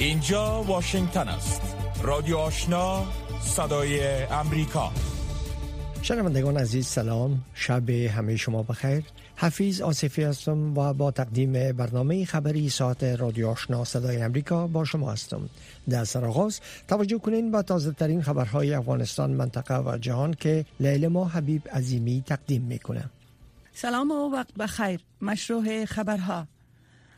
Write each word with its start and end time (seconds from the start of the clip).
اینجا 0.00 0.62
واشنگتن 0.62 1.28
است. 1.28 1.76
رادیو 2.02 2.36
آشنا 2.36 3.06
صدای 3.40 4.22
امریکا. 4.24 4.92
شنوندگان 6.02 6.56
عزیز 6.56 6.86
سلام. 6.86 7.44
شب 7.54 7.90
همه 7.90 8.36
شما 8.36 8.62
بخیر. 8.62 9.04
حفیظ 9.36 9.80
آصفی 9.80 10.22
هستم 10.22 10.78
و 10.78 10.92
با 10.92 11.10
تقدیم 11.10 11.72
برنامه 11.72 12.24
خبری 12.24 12.68
ساعت 12.68 13.04
رادیو 13.04 13.48
آشنا 13.48 13.84
صدای 13.84 14.22
امریکا 14.22 14.66
با 14.66 14.84
شما 14.84 15.12
هستم. 15.12 15.48
در 15.90 16.04
سرآغاز 16.04 16.60
توجه 16.88 17.18
کنین 17.18 17.50
با 17.50 17.62
تازه 17.62 17.92
ترین 17.92 18.22
خبرهای 18.22 18.74
افغانستان 18.74 19.30
منطقه 19.30 19.78
و 19.78 19.98
جهان 19.98 20.34
که 20.34 20.64
لیل 20.80 21.08
ما 21.08 21.24
حبیب 21.28 21.68
عظیمی 21.72 22.22
تقدیم 22.26 22.62
می‌کنه. 22.62 23.04
سلام 23.74 24.10
و 24.10 24.32
وقت 24.32 24.54
بخیر. 24.54 25.00
مشروع 25.22 25.84
خبرها. 25.84 26.46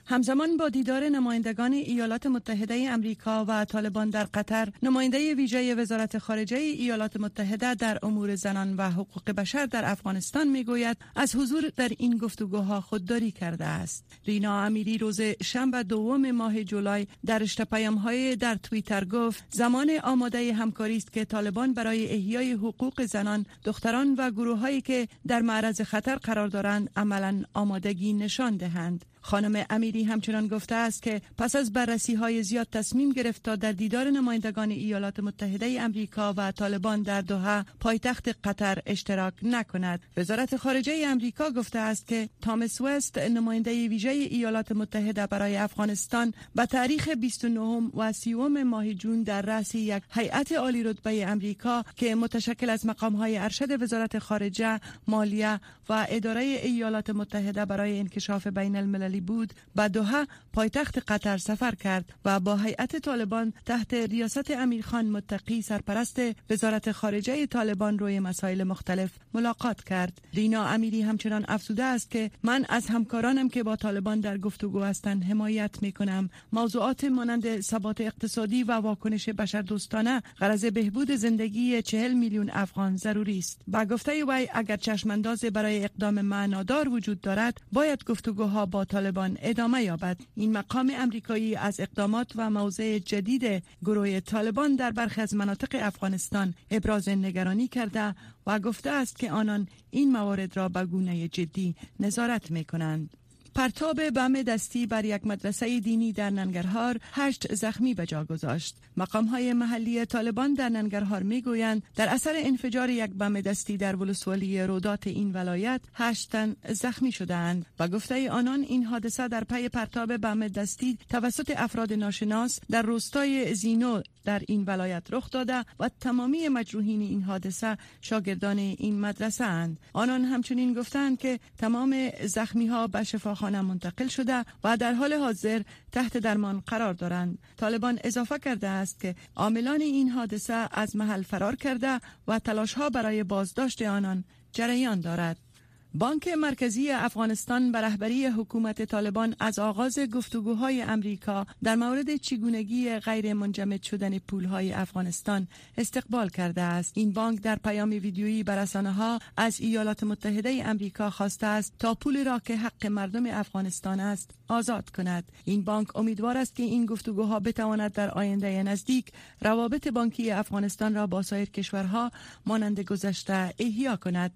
همزمان 0.07 0.57
با 0.57 0.69
دیدار 0.69 1.09
نمایندگان 1.09 1.73
ایالات 1.73 2.27
متحده 2.27 2.87
امریکا 2.91 3.45
و 3.49 3.65
طالبان 3.65 4.11
در 4.11 4.25
قطر 4.25 4.69
نماینده 4.83 5.35
ویژه 5.35 5.75
وزارت 5.75 6.19
خارجه 6.19 6.57
ایالات 6.57 7.17
متحده 7.17 7.75
در 7.75 7.99
امور 8.03 8.35
زنان 8.35 8.77
و 8.77 8.91
حقوق 8.91 9.31
بشر 9.31 9.67
در 9.67 9.91
افغانستان 9.91 10.49
می‌گوید 10.49 10.97
از 11.17 11.37
حضور 11.37 11.73
در 11.77 11.93
این 11.99 12.17
گفتگوها 12.17 12.81
خودداری 12.81 13.31
کرده 13.31 13.65
است. 13.65 14.05
رینا 14.27 14.63
امیری 14.63 14.99
روز 14.99 15.21
شنبه 15.21 15.83
دوم 15.83 16.31
ماه 16.31 16.65
جولای 16.65 17.07
در 17.27 17.43
اشتپایم 17.43 17.95
های 17.95 18.37
در 18.37 18.55
توییتر 18.55 19.05
گفت 19.05 19.45
زمان 19.51 19.91
آماده 20.05 20.53
همکاری 20.55 20.97
است 20.97 21.13
که 21.13 21.25
طالبان 21.25 21.75
برای 21.75 22.11
احیای 22.11 22.53
حقوق 22.53 23.05
زنان 23.05 23.47
دختران 23.65 24.15
و 24.19 24.31
گروه 24.31 24.59
هایی 24.59 24.81
که 24.81 25.09
در 25.27 25.41
معرض 25.41 25.81
خطر 25.81 26.17
قرار 26.17 26.49
دارند 26.49 26.91
عملا 26.97 27.43
آمادگی 27.55 28.13
نشان 28.13 28.57
دهند. 28.57 29.05
خانم 29.23 29.65
امیری 29.71 30.05
همچنان 30.05 30.49
گفته 30.49 30.75
است 30.75 31.03
که 31.03 31.23
پس 31.39 31.57
از 31.57 31.73
بررسی 31.73 32.15
های 32.15 32.43
زیاد 32.43 32.67
تصمیم 32.73 33.13
گرفت 33.13 33.43
تا 33.43 33.57
در 33.57 33.73
دیدار 33.73 34.11
نمایندگان 34.11 34.71
ایالات 34.71 35.21
متحده 35.21 35.77
امریکا 35.81 36.35
و 36.37 36.53
طالبان 36.53 37.03
در 37.03 37.21
دوحه 37.21 37.65
پایتخت 37.81 38.29
قطر 38.45 38.79
اشتراک 38.87 39.35
نکند. 39.43 40.01
وزارت 40.17 40.57
خارجه 40.57 41.05
امریکا 41.07 41.51
گفته 41.51 41.79
است 41.79 42.07
که 42.07 42.29
تامس 42.41 42.81
وست 42.81 43.19
نماینده 43.19 43.89
ویژه 43.89 44.11
ایالات 44.11 44.73
متحده 44.73 45.27
برای 45.27 45.57
افغانستان 45.57 46.35
به 46.55 46.67
تاریخ 46.67 47.09
29 47.09 47.61
و 47.97 48.13
30 48.13 48.35
ماه 48.35 48.95
جون 48.95 49.23
در 49.23 49.43
رأس 49.43 49.75
یک 49.75 50.03
هیئت 50.11 50.53
عالی 50.53 50.83
رتبه 50.83 51.27
امریکا 51.27 51.85
که 51.97 52.15
متشکل 52.15 52.71
از 52.71 52.87
مقام 52.87 53.17
های 53.17 53.39
ارشد 53.39 53.83
وزارت 53.83 54.19
خارجه 54.19 54.81
مالیه 55.07 55.61
و 55.89 56.07
اداره 56.11 56.41
ایالات 56.41 57.11
متحده 57.11 57.65
برای 57.65 57.99
انکشاف 57.99 58.47
بین 58.47 58.77
الملل 59.13 59.21
بود. 59.21 59.53
به 59.75 59.89
دوحه 59.89 60.27
پایتخت 60.53 60.99
قطر 60.99 61.39
سفر 61.39 61.75
کرد 61.75 62.13
و 62.25 62.41
با 62.41 62.57
هیئت 62.57 62.97
طالبان 62.97 63.53
تحت 63.67 63.95
ریاست 63.95 64.51
امیرخان 64.51 65.07
متقی 65.07 65.63
سرپرست 65.63 66.21
وزارت 66.51 66.93
خارجه 66.93 67.47
طالبان 67.47 67.99
روی 67.99 68.21
مسائل 68.21 68.63
مختلف 68.63 69.11
ملاقات 69.35 69.85
کرد. 69.85 70.21
رینا 70.35 70.65
امیری 70.65 71.03
همچنان 71.03 71.45
افزوده 71.49 71.85
است 71.85 72.11
که 72.11 72.31
من 72.43 72.67
از 72.69 72.87
همکارانم 72.87 73.49
که 73.49 73.63
با 73.63 73.77
طالبان 73.77 74.21
در 74.21 74.39
گفتگو 74.39 74.81
هستند 74.83 75.25
حمایت 75.25 75.83
می 75.83 75.93
کنم 75.93 76.31
موضوعات 76.53 77.05
مانند 77.05 77.61
ثبات 77.61 78.01
اقتصادی 78.01 78.63
و 78.65 78.73
واکنش 78.73 79.29
بشردوستانه 79.29 80.23
غرض 80.39 80.65
بهبود 80.65 81.11
زندگی 81.11 81.83
چهل 81.83 82.13
میلیون 82.13 82.51
افغان 82.53 82.97
ضروری 82.97 83.39
است. 83.39 83.61
با 83.69 83.85
گفته 83.85 84.25
وی 84.25 84.49
اگر 84.55 84.77
چشمانداز 84.77 85.45
برای 85.45 85.85
اقدام 85.85 86.21
معنادار 86.21 86.89
وجود 86.89 87.21
دارد 87.21 87.61
باید 87.73 88.05
گفتگوها 88.05 88.67
با 88.67 88.85
طالبان 88.85 89.02
ادامه 89.43 89.83
یابد 89.83 90.21
این 90.35 90.53
مقام 90.53 90.93
امریکایی 90.97 91.57
از 91.57 91.81
اقدامات 91.81 92.33
و 92.37 92.51
موضع 92.51 92.99
جدید 92.99 93.63
گروه 93.85 94.21
طالبان 94.21 94.77
در 94.77 94.91
برخی 94.91 95.21
از 95.21 95.35
مناطق 95.35 95.69
افغانستان 95.83 96.55
ابراز 96.71 97.09
نگرانی 97.09 97.69
کرده 97.69 98.15
و 98.47 98.59
گفته 98.59 98.91
است 98.91 99.17
که 99.19 99.33
آنان 99.33 99.69
این 99.91 100.13
موارد 100.13 100.57
را 100.57 100.69
به 100.69 100.87
گونه 100.87 101.29
جدی 101.29 101.75
نظارت 102.01 102.51
می 102.51 102.65
کنند. 102.65 103.22
پرتاب 103.55 104.11
بم 104.11 104.43
دستی 104.43 104.87
بر 104.87 105.05
یک 105.05 105.27
مدرسه 105.27 105.81
دینی 105.81 106.13
در 106.13 106.31
ننگرهار 106.31 106.99
هشت 107.13 107.55
زخمی 107.55 107.95
به 107.95 108.07
جا 108.07 108.25
گذاشت. 108.25 108.77
مقام 108.97 109.25
های 109.25 109.53
محلی 109.53 110.05
طالبان 110.05 110.55
در 110.55 110.69
ننگرهار 110.69 111.23
می 111.23 111.43
گویند 111.43 111.83
در 111.97 112.09
اثر 112.09 112.33
انفجار 112.37 112.91
یک 112.91 113.11
بم 113.11 113.41
دستی 113.41 113.77
در 113.77 113.97
ولسوالی 113.97 114.63
رودات 114.63 115.07
این 115.07 115.33
ولایت 115.33 115.81
هشت 115.95 116.31
تن 116.31 116.57
زخمی 116.69 117.13
شدند 117.13 117.67
و 117.79 117.89
گفته 117.89 118.31
آنان 118.31 118.61
این 118.61 118.85
حادثه 118.85 119.29
در 119.29 119.45
پی 119.45 119.69
پرتاب 119.69 120.17
بم 120.17 120.49
دستی 120.49 120.99
توسط 121.09 121.53
افراد 121.57 121.93
ناشناس 121.93 122.61
در 122.71 122.83
روستای 122.83 123.55
زینو 123.55 124.03
در 124.25 124.43
این 124.49 124.65
ولایت 124.67 125.03
رخ 125.11 125.31
داده 125.31 125.65
و 125.81 125.89
تمامی 126.01 126.49
مجروحین 126.49 127.01
این 127.01 127.23
حادثه 127.23 127.79
شاگردان 128.01 128.59
این 128.59 129.01
مدرسه 129.01 129.45
اند. 129.45 129.81
آنان 129.93 130.25
همچنین 130.25 130.75
گفتند 130.75 131.19
که 131.19 131.41
تمام 131.59 132.11
زخمی 132.25 132.67
ها 132.67 132.87
به 132.87 133.05
منتقل 133.51 134.09
شده 134.09 134.45
و 134.65 134.77
در 134.77 134.93
حال 134.93 135.13
حاضر 135.13 135.63
تحت 135.93 136.17
درمان 136.17 136.61
قرار 136.67 136.95
دارند. 136.95 137.39
طالبان 137.57 137.99
اضافه 138.05 138.39
کرده 138.39 138.69
است 138.69 139.01
که 139.01 139.15
عاملان 139.37 139.81
این 139.81 140.09
حادثه 140.09 140.69
از 140.73 140.97
محل 140.97 141.23
فرار 141.23 141.57
کرده 141.57 142.01
و 142.29 142.39
تلاش 142.39 142.75
ها 142.75 142.91
برای 142.91 143.25
بازداشت 143.25 143.83
آنان 143.83 144.25
جریان 144.53 145.01
دارد. 145.01 145.52
بانک 145.95 146.29
مرکزی 146.29 146.91
افغانستان 146.91 147.73
به 147.73 147.81
رهبری 147.81 148.27
حکومت 148.27 148.83
طالبان 148.85 149.35
از 149.41 149.59
آغاز 149.59 149.99
گفتگوهای 149.99 150.83
امریکا 150.83 151.47
در 151.63 151.75
مورد 151.77 152.17
چگونگی 152.17 152.99
غیر 152.99 153.33
منجمد 153.33 153.83
شدن 153.83 154.19
پولهای 154.19 154.73
افغانستان 154.73 155.49
استقبال 155.79 156.29
کرده 156.29 156.63
است. 156.63 156.93
این 156.97 157.13
بانک 157.13 157.41
در 157.43 157.57
پیام 157.57 157.91
ویدیویی 157.91 158.43
بر 158.43 158.67
ها 158.75 159.19
از 159.37 159.61
ایالات 159.61 160.03
متحده 160.05 160.63
امریکا 160.65 161.11
خواسته 161.11 161.47
است 161.47 161.75
تا 161.79 161.95
پول 161.95 162.25
را 162.25 162.39
که 162.39 162.57
حق 162.57 162.87
مردم 162.87 163.27
افغانستان 163.27 164.01
است 164.01 164.31
آزاد 164.49 164.91
کند. 164.91 165.25
این 165.45 165.65
بانک 165.65 165.97
امیدوار 165.97 166.37
است 166.39 166.57
که 166.57 166.63
این 166.63 166.87
گفتگوها 166.87 167.41
بتواند 167.41 167.93
در 167.93 168.11
آینده 168.11 168.63
نزدیک 168.63 169.13
روابط 169.41 169.89
بانکی 169.89 170.31
افغانستان 170.31 170.95
را 170.95 171.07
با 171.07 171.23
سایر 171.23 171.51
کشورها 171.51 172.11
مانند 172.47 172.81
گذشته 172.81 173.55
احیا 173.59 173.97
کند. 173.97 174.33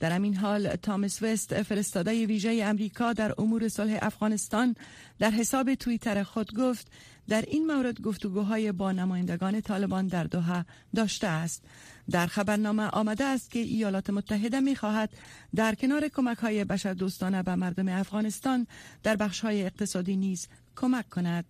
در 0.00 0.12
همین 0.12 0.36
حال 0.36 0.76
تامس 0.76 1.22
وست 1.22 1.62
فرستاده 1.62 2.26
ویژه 2.26 2.60
امریکا 2.64 3.12
در 3.12 3.34
امور 3.38 3.68
صلح 3.68 3.98
افغانستان 4.02 4.76
در 5.18 5.30
حساب 5.30 5.74
توییتر 5.74 6.22
خود 6.22 6.54
گفت 6.54 6.90
در 7.28 7.42
این 7.42 7.66
مورد 7.66 8.00
گفتگوهای 8.00 8.72
با 8.72 8.92
نمایندگان 8.92 9.60
طالبان 9.60 10.06
در 10.06 10.24
دوحه 10.24 10.64
داشته 10.94 11.26
است 11.26 11.64
در 12.10 12.26
خبرنامه 12.26 12.82
آمده 12.82 13.24
است 13.24 13.50
که 13.50 13.58
ایالات 13.58 14.10
متحده 14.10 14.60
می 14.60 14.76
خواهد 14.76 15.10
در 15.54 15.74
کنار 15.74 16.08
کمک 16.08 16.38
های 16.38 16.64
بشر 16.64 16.92
دوستانه 16.94 17.42
به 17.42 17.54
مردم 17.54 17.88
افغانستان 17.88 18.66
در 19.02 19.16
بخش 19.16 19.40
های 19.40 19.62
اقتصادی 19.62 20.16
نیز 20.16 20.48
کمک 20.76 21.08
کند 21.08 21.44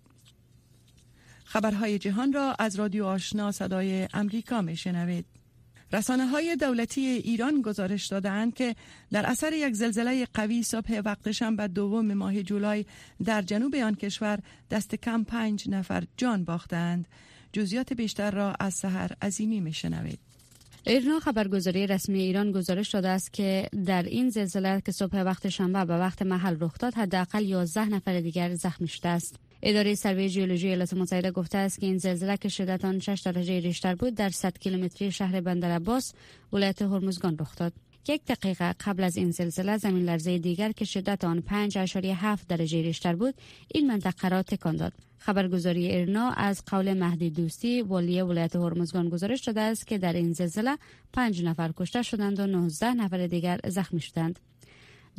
خبرهای 1.44 1.98
جهان 1.98 2.32
را 2.32 2.54
از 2.58 2.76
رادیو 2.76 3.04
آشنا 3.04 3.53
صدای 3.53 4.08
امریکا 4.14 4.62
می 4.62 4.76
شنوید. 4.76 5.38
رسانه 5.93 6.26
های 6.26 6.56
دولتی 6.56 7.00
ایران 7.00 7.62
گزارش 7.62 8.06
دادند 8.06 8.54
که 8.54 8.76
در 9.12 9.26
اثر 9.26 9.53
یک 9.53 9.75
زلزله 9.75 10.26
قوی 10.34 10.62
صبح 10.62 11.00
وقت 11.04 11.31
شنبه 11.31 11.69
دوم 11.69 12.15
ماه 12.15 12.43
جولای 12.43 12.84
در 13.25 13.43
جنوب 13.43 13.75
آن 13.75 13.94
کشور 13.94 14.38
دست 14.71 14.94
کم 14.94 15.25
پنج 15.25 15.69
نفر 15.69 16.04
جان 16.16 16.44
باختند. 16.44 17.09
جزیات 17.53 17.93
بیشتر 17.93 18.31
را 18.31 18.54
از 18.60 18.75
سحر 18.75 19.12
عظیمی 19.22 19.60
میشنوید. 19.60 20.19
ایرنا 20.87 21.21
خبرگزاری 21.21 21.87
رسمی 21.87 22.20
ایران 22.20 22.53
گزارش 22.53 22.91
داده 22.91 23.09
است 23.09 23.32
که 23.32 23.69
در 23.87 24.03
این 24.03 24.31
زلزله 24.31 24.81
که 24.81 24.93
صبح 24.93 25.16
وقت 25.22 25.49
شنبه 25.49 25.85
به 25.85 25.99
وقت 25.99 26.23
محل 26.23 26.56
رخ 26.61 26.79
داد 26.79 26.94
حداقل 26.94 27.44
11 27.44 27.85
نفر 27.85 28.20
دیگر 28.20 28.55
زخمی 28.55 28.88
شده 28.88 29.08
است. 29.08 29.37
اداره 29.62 29.94
سروی 29.94 30.28
ژئولوژی 30.28 30.66
ایالات 30.66 30.94
متحده 30.94 31.31
گفته 31.31 31.58
است 31.58 31.81
که 31.81 31.87
این 31.87 31.99
زلزله 31.99 32.37
که 32.37 32.49
شدت 32.49 32.84
آن 32.84 32.99
6 32.99 33.20
درجه 33.20 33.60
ریشتر 33.60 33.94
بود 33.94 34.14
در 34.14 34.31
100 34.31 34.58
کیلومتری 34.58 35.12
شهر 35.12 35.40
بندر 35.40 35.70
عباس 35.70 36.12
ولایت 36.52 36.82
هرمزگان 36.82 37.37
رخ 37.38 37.56
داد. 37.56 37.72
یک 38.08 38.25
دقیقه 38.25 38.72
قبل 38.72 39.05
از 39.05 39.16
این 39.16 39.31
زلزله 39.31 39.76
زمین 39.76 40.05
لرزه 40.05 40.38
دیگر 40.38 40.72
که 40.72 40.84
شدت 40.84 41.25
آن 41.25 41.43
5.7 41.70 42.46
درجه 42.49 42.82
ریشتر 42.82 43.14
بود 43.14 43.34
این 43.75 43.87
منطقه 43.87 44.28
را 44.28 44.43
تکان 44.43 44.76
داد. 44.76 44.93
خبرگزاری 45.19 45.96
ارنا 45.96 46.31
از 46.31 46.62
قول 46.66 46.94
مهدی 46.94 47.31
دوستی 47.31 47.82
والی 47.82 48.22
ولایت 48.22 48.56
هرمزگان 48.56 49.08
گزارش 49.08 49.40
داده 49.40 49.61
است 49.61 49.87
که 49.87 49.99
در 49.99 50.12
این 50.12 50.32
زلزله 50.32 50.78
5 51.12 51.44
نفر 51.44 51.72
کشته 51.76 52.02
شدند 52.02 52.40
و 52.40 52.46
19 52.46 52.94
نفر 52.94 53.26
دیگر 53.26 53.61
زخمی 53.69 54.00
شدند. 54.00 54.38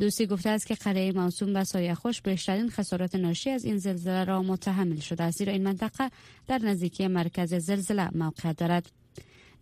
دوستی 0.00 0.26
گفته 0.26 0.50
است 0.50 0.66
که 0.66 0.74
قریه 0.74 1.12
موسوم 1.12 1.52
به 1.52 1.64
سایه 1.64 1.94
خوش 1.94 2.22
بیشترین 2.22 2.70
خسارات 2.70 3.14
ناشی 3.14 3.50
از 3.50 3.64
این 3.64 3.78
زلزله 3.78 4.24
را 4.24 4.42
متحمل 4.42 5.00
شده 5.00 5.22
است 5.22 5.38
زیرا 5.38 5.52
این 5.52 5.62
منطقه 5.62 6.10
در 6.46 6.58
نزدیکی 6.58 7.06
مرکز 7.06 7.54
زلزله 7.54 8.08
موقع 8.16 8.52
دارد 8.52 8.90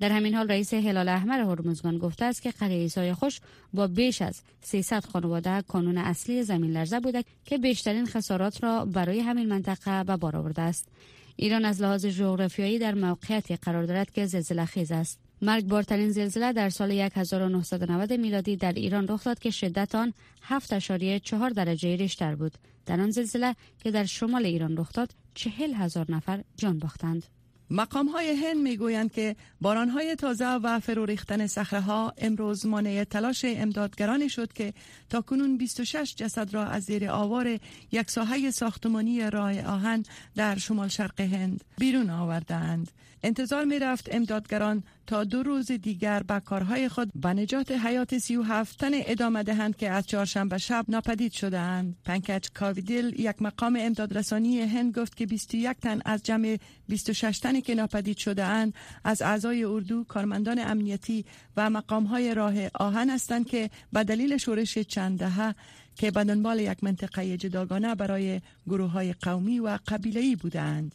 در 0.00 0.12
همین 0.12 0.34
حال 0.34 0.48
رئیس 0.48 0.74
هلال 0.74 1.08
احمر 1.08 1.40
هرمزگان 1.40 1.98
گفته 1.98 2.24
است 2.24 2.42
که 2.42 2.50
قریه 2.50 2.88
سایه 2.88 3.14
خوش 3.14 3.40
با 3.74 3.86
بیش 3.86 4.22
از 4.22 4.40
300 4.60 5.04
خانواده 5.04 5.62
کانون 5.62 5.98
اصلی 5.98 6.42
زمین 6.42 6.70
لرزه 6.70 7.00
بوده 7.00 7.24
که 7.44 7.58
بیشترین 7.58 8.06
خسارات 8.06 8.64
را 8.64 8.84
برای 8.84 9.20
همین 9.20 9.48
منطقه 9.48 10.04
به 10.04 10.16
بار 10.16 10.36
آورده 10.36 10.62
است 10.62 10.88
ایران 11.36 11.64
از 11.64 11.82
لحاظ 11.82 12.06
جغرافیایی 12.06 12.78
در 12.78 12.94
موقعیتی 12.94 13.56
قرار 13.56 13.84
دارد 13.84 14.10
که 14.10 14.26
زلزله 14.26 14.64
خیز 14.64 14.92
است. 14.92 15.27
مرگبارترین 15.42 16.10
زلزله 16.10 16.52
در 16.52 16.70
سال 16.70 16.92
1990 16.92 18.12
میلادی 18.12 18.56
در 18.56 18.72
ایران 18.72 19.08
رخ 19.08 19.24
داد 19.24 19.38
که 19.38 19.50
شدت 19.50 19.94
آن 19.94 20.14
7.4 20.48 21.52
درجه 21.54 21.96
ریشتر 21.96 22.34
بود. 22.34 22.52
در 22.86 23.00
آن 23.00 23.10
زلزله 23.10 23.56
که 23.82 23.90
در 23.90 24.04
شمال 24.04 24.46
ایران 24.46 24.76
رخ 24.76 24.92
داد، 24.92 25.14
چهل 25.34 25.74
هزار 25.74 26.06
نفر 26.08 26.44
جان 26.56 26.78
باختند. 26.78 27.26
مقام 27.70 28.08
های 28.08 28.30
هند 28.30 28.56
می 28.56 28.76
گویند 28.76 29.12
که 29.12 29.36
باران 29.60 29.88
های 29.88 30.16
تازه 30.16 30.46
و 30.46 30.80
فرو 30.80 31.06
ریختن 31.06 31.46
ها 31.72 32.12
امروز 32.18 32.66
مانع 32.66 33.04
تلاش 33.04 33.44
امدادگرانی 33.48 34.28
شد 34.28 34.52
که 34.52 34.74
تا 35.10 35.20
کنون 35.20 35.56
26 35.56 36.14
جسد 36.14 36.54
را 36.54 36.64
از 36.64 36.82
زیر 36.82 37.10
آوار 37.10 37.58
یک 37.92 38.10
ساحه 38.10 38.50
ساختمانی 38.50 39.30
راه 39.30 39.60
آهن 39.60 40.02
در 40.36 40.58
شمال 40.58 40.88
شرق 40.88 41.20
هند 41.20 41.64
بیرون 41.78 42.10
آوردند. 42.10 42.90
انتظار 43.22 43.64
می 43.64 43.78
رفت 43.78 44.14
امدادگران 44.14 44.82
تا 45.06 45.24
دو 45.24 45.42
روز 45.42 45.72
دیگر 45.72 46.22
به 46.22 46.40
کارهای 46.40 46.88
خود 46.88 47.12
به 47.14 47.28
نجات 47.28 47.70
حیات 47.70 48.18
37 48.18 48.78
تن 48.78 48.90
ادامه 48.94 49.42
دهند 49.42 49.76
که 49.76 49.90
از 49.90 50.06
چهارشنبه 50.06 50.58
شب 50.58 50.84
ناپدید 50.88 51.32
شدهاند. 51.32 51.96
پنکج 52.04 52.48
کاویدل 52.54 53.20
یک 53.20 53.42
مقام 53.42 53.76
امدادرسانی 53.80 54.60
هند 54.60 54.98
گفت 54.98 55.16
که 55.16 55.26
21 55.26 55.76
تن 55.76 56.00
از 56.04 56.22
جمع 56.22 56.56
26 56.88 57.38
تنی 57.58 57.62
که 57.62 57.74
ناپدید 57.74 58.16
شده 58.16 58.44
اند 58.44 58.74
از 59.04 59.22
اعضای 59.22 59.64
اردو، 59.64 60.04
کارمندان 60.04 60.58
امنیتی 60.58 61.24
و 61.56 61.70
مقام 61.70 62.04
های 62.04 62.34
راه 62.34 62.54
آهن 62.74 63.10
هستند 63.10 63.46
که 63.46 63.70
به 63.92 64.04
دلیل 64.04 64.36
شورش 64.36 64.78
چند 64.78 65.18
دهه 65.18 65.54
که 65.94 66.10
به 66.10 66.24
دنبال 66.24 66.60
یک 66.60 66.84
منطقه 66.84 67.36
جداگانه 67.36 67.94
برای 67.94 68.40
گروه 68.66 68.90
های 68.90 69.12
قومی 69.12 69.58
و 69.58 69.78
قبیله‌ای 69.88 70.36
بودند. 70.36 70.94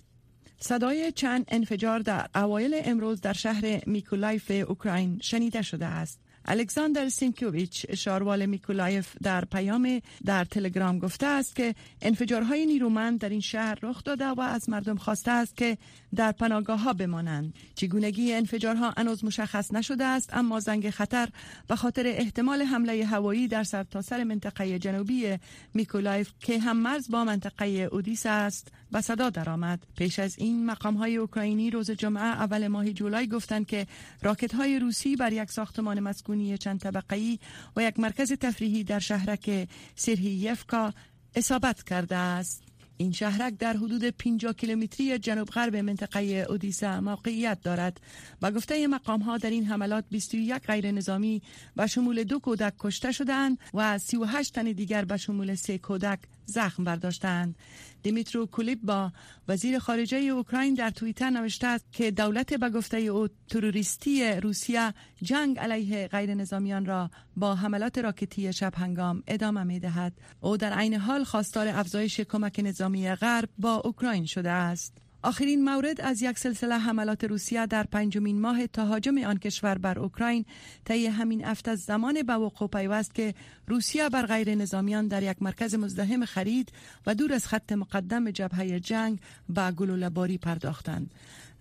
صدای 0.60 1.12
چند 1.12 1.46
انفجار 1.48 2.00
در 2.00 2.28
اوایل 2.36 2.82
امروز 2.86 3.22
در 3.22 3.34
شهر 3.34 3.82
میکولایف 3.86 4.52
اوکراین 4.68 5.20
شنیده 5.22 5.62
شده 5.62 5.86
است. 5.86 6.20
الکساندر 6.46 7.10
سینکوویچ 7.10 7.86
شاروال 7.92 8.46
میکولایف 8.46 9.16
در 9.24 9.46
پیام 9.46 10.02
در 10.26 10.46
تلگرام 10.46 11.00
گفته 11.00 11.26
است 11.26 11.56
که 11.56 11.76
انفجارهای 12.02 12.66
نیرومند 12.66 13.20
در 13.20 13.30
این 13.30 13.40
شهر 13.40 13.80
رخ 13.82 14.04
داده 14.04 14.26
و 14.28 14.42
از 14.42 14.70
مردم 14.70 14.96
خواسته 14.96 15.32
است 15.32 15.58
که 15.58 15.78
در 16.16 16.32
پناهگاه 16.32 16.80
ها 16.80 16.94
بمانند. 16.94 17.54
چگونگی 17.76 18.34
انفجارها 18.34 18.94
هنوز 18.98 19.26
مشخص 19.26 19.74
نشده 19.74 20.04
است 20.06 20.30
اما 20.34 20.60
زنگ 20.60 20.90
خطر 20.90 21.30
به 21.68 21.76
خاطر 21.76 22.08
احتمال 22.08 22.62
حمله 22.62 23.06
هوایی 23.06 23.48
در 23.48 23.64
سرتاسر 23.64 24.24
منطقه 24.24 24.80
جنوبی 24.80 25.38
میکولایف 25.74 26.32
که 26.40 26.60
هم 26.60 26.78
مرز 26.78 27.12
با 27.12 27.24
منطقه 27.24 27.66
اودیسا 27.66 28.26
است 28.26 28.72
به 28.92 29.02
صدا 29.02 29.30
درآمد. 29.30 29.84
پیش 29.98 30.20
از 30.20 30.36
این 30.40 30.66
مقام 30.66 30.96
های 30.96 31.16
اوکراینی 31.16 31.72
روز 31.72 31.92
جمعه 31.92 32.24
اول 32.24 32.68
ماه 32.68 32.92
جولای 32.92 33.28
گفتند 33.28 33.68
که 33.68 33.88
راکت 34.22 34.56
های 34.56 34.80
روسی 34.80 35.16
بر 35.16 35.34
یک 35.34 35.52
ساختمان 35.52 36.00
مسکونی 36.34 36.58
چند 36.58 36.80
طبقه 36.80 37.38
و 37.76 37.84
یک 37.84 38.00
مرکز 38.00 38.34
تفریحی 38.34 38.84
در 38.84 39.00
شهرک 39.00 39.70
سرهیفکا 39.96 40.94
اصابت 41.36 41.84
کرده 41.84 42.16
است. 42.16 42.64
این 42.98 43.12
شهرک 43.12 43.58
در 43.58 43.74
حدود 43.78 44.04
50 44.04 44.54
کیلومتری 44.54 45.20
جنوب 45.20 45.48
غرب 45.50 45.76
منطقه 45.76 46.46
اودیسا 46.50 47.02
موقعیت 47.02 47.62
دارد. 47.62 48.02
با 48.42 48.52
گفته 48.52 48.88
مقام 48.88 49.22
ها 49.22 49.38
در 49.38 49.50
این 49.50 49.66
حملات 49.66 50.06
21 50.10 50.54
غیر 50.54 50.92
نظامی 50.92 51.42
به 51.76 51.88
شمول 51.88 52.24
دو 52.24 52.40
کودک 52.40 52.74
کشته 52.80 53.12
شدند 53.12 53.58
و 53.74 53.98
38 53.98 54.54
تن 54.56 54.64
دیگر 54.64 55.06
به 55.06 55.18
شمول 55.18 55.56
سه 55.56 55.78
کودک 55.78 56.20
زخم 56.46 56.84
برداشتند 56.84 57.56
دیمیترو 58.04 58.48
با 58.84 59.12
وزیر 59.48 59.80
خارجه 59.80 60.18
اوکراین 60.18 60.74
در 60.74 60.90
توییتر 60.90 61.30
نوشته 61.30 61.68
است 61.68 61.86
که 61.92 62.12
دولت 62.12 62.54
به 62.54 62.70
گفته 62.70 62.98
او 62.98 63.28
تروریستی 63.50 64.32
روسیه 64.32 64.94
جنگ 65.22 65.60
علیه 65.60 66.08
غیر 66.08 66.34
نظامیان 66.34 66.86
را 66.86 67.10
با 67.38 67.56
حملات 67.56 67.98
راکتی 67.98 68.54
شب 68.54 68.74
هنگام 68.76 69.24
ادامه 69.28 69.64
می 69.64 69.80
دهد. 69.80 70.14
او 70.42 70.58
در 70.58 70.74
عین 70.74 70.94
حال 70.94 71.24
خواستار 71.24 71.68
افزایش 71.68 72.20
کمک 72.20 72.60
نظامی 72.64 73.16
غرب 73.16 73.50
با 73.58 73.76
اوکراین 73.76 74.26
شده 74.26 74.50
است. 74.50 75.03
آخرین 75.24 75.64
مورد 75.64 76.02
از 76.02 76.22
یک 76.22 76.40
سلسله 76.40 76.78
حملات 76.78 77.24
روسیه 77.24 77.66
در 77.66 77.84
پنجمین 77.84 78.42
ماه 78.42 78.68
تهاجم 78.68 79.18
آن 79.18 79.38
کشور 79.38 79.78
بر 79.78 80.00
اوکراین. 80.00 80.46
طی 80.86 81.08
همین 81.08 81.46
از 81.46 81.80
زمان 81.80 82.24
به 82.24 82.34
وقوع 82.34 82.68
پیوست 82.68 83.16
که 83.16 83.34
روسیه 83.68 84.10
بر 84.10 84.26
غیر 84.26 84.56
نظامیان 84.56 85.08
در 85.08 85.24
یک 85.24 85.38
مرکز 85.42 85.76
مزدحم 85.76 86.26
خرید 86.26 86.72
و 87.06 87.16
دور 87.16 87.34
از 87.34 87.48
خط 87.48 87.72
مقدم 87.72 88.32
جبهه 88.32 88.80
جنگ 88.80 89.20
به 89.50 89.72
گلوله 89.72 90.10
باری 90.10 90.38
پرداختند. 90.38 91.12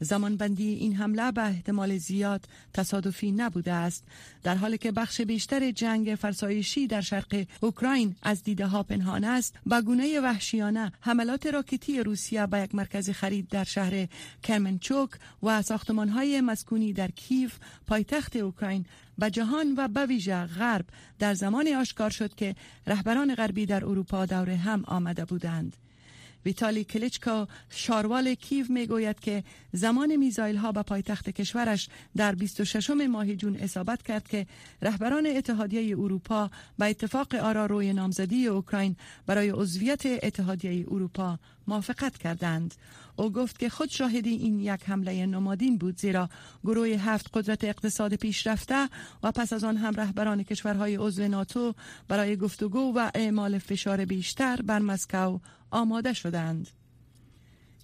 زمانبندی 0.02 0.69
این 0.75 0.96
حمله 0.96 1.32
به 1.32 1.46
احتمال 1.46 1.99
زیاد 1.99 2.49
تصادفی 2.75 3.32
نبوده 3.32 3.72
است 3.72 4.04
در 4.43 4.54
حالی 4.54 4.78
که 4.78 4.93
بخش 4.93 5.20
بیشتر 5.20 5.70
جنگ 5.70 6.14
فرسایشی 6.14 6.87
در 6.87 7.00
شرق 7.00 7.46
اوکراین 7.60 8.16
از 8.22 8.43
دیده 8.43 8.66
ها 8.66 8.82
پنهان 8.82 9.25
است. 9.25 9.54
با 9.66 9.81
گونه 9.81 10.20
وحشیانه 10.20 10.93
حملات 11.00 11.46
راکتی 11.46 12.02
روسیه 12.02 12.46
به 12.46 12.60
یک 12.60 12.75
مرکز 12.75 13.10
خرید 13.10 13.49
در 13.49 13.64
شهر 13.64 14.08
کرمنچوک 14.43 15.10
و 15.43 15.62
ساختمان 15.62 16.08
های 16.08 16.40
مسکونی 16.40 16.93
در 16.93 17.10
کیف 17.10 17.58
پایتخت 17.87 18.37
اوکراین 18.37 18.87
به 19.19 19.31
جهان 19.31 19.75
و 19.76 19.88
به 19.88 20.06
ویژه 20.06 20.46
غرب 20.46 20.84
در 21.19 21.34
زمان 21.34 21.69
آشکار 21.69 22.10
شد 22.10 22.34
که 22.34 22.54
رهبران 22.87 23.34
غربی 23.34 23.66
در 23.66 23.84
اروپا 23.84 24.26
دور 24.26 24.50
هم 24.50 24.84
آمده 24.84 25.25
بودند. 25.25 25.76
ویتالی 26.46 26.84
کلیچکا 26.84 27.48
شاروال 27.70 28.34
کیو 28.34 28.66
می 28.68 28.86
گوید 28.86 29.20
که 29.20 29.44
زمان 29.72 30.16
میزایل 30.16 30.56
ها 30.56 30.72
به 30.72 30.82
پایتخت 30.82 31.30
کشورش 31.30 31.88
در 32.16 32.34
26 32.34 32.90
ماه 32.90 33.34
جون 33.34 33.56
اصابت 33.56 34.02
کرد 34.02 34.28
که 34.28 34.46
رهبران 34.82 35.26
اتحادیه 35.26 35.98
اروپا 35.98 36.50
به 36.78 36.86
اتفاق 36.86 37.34
آرا 37.34 37.66
روی 37.66 37.92
نامزدی 37.92 38.46
اوکراین 38.46 38.96
برای 39.26 39.50
عضویت 39.50 40.02
اتحادیه 40.06 40.86
اروپا 40.90 41.38
موافقت 41.66 42.18
کردند. 42.18 42.74
او 43.17 43.32
گفت 43.32 43.59
که 43.59 43.69
خود 43.69 43.91
شاهدی 43.91 44.31
این 44.31 44.61
یک 44.61 44.85
حمله 44.85 45.26
نمادین 45.26 45.79
بود 45.79 45.99
زیرا 45.99 46.29
گروه 46.64 46.88
هفت 46.88 47.31
قدرت 47.35 47.64
اقتصاد 47.64 48.14
پیشرفته 48.14 48.88
و 49.23 49.32
پس 49.32 49.53
از 49.53 49.64
آن 49.64 49.76
هم 49.76 49.94
رهبران 49.94 50.43
کشورهای 50.43 50.97
عضو 50.97 51.29
ناتو 51.29 51.75
برای 52.09 52.37
گفتگو 52.37 52.93
و 52.97 53.11
اعمال 53.14 53.59
فشار 53.59 54.04
بیشتر 54.04 54.57
بر 54.57 54.78
مسکو 54.78 55.38
آماده 55.71 56.12
شدند. 56.12 56.69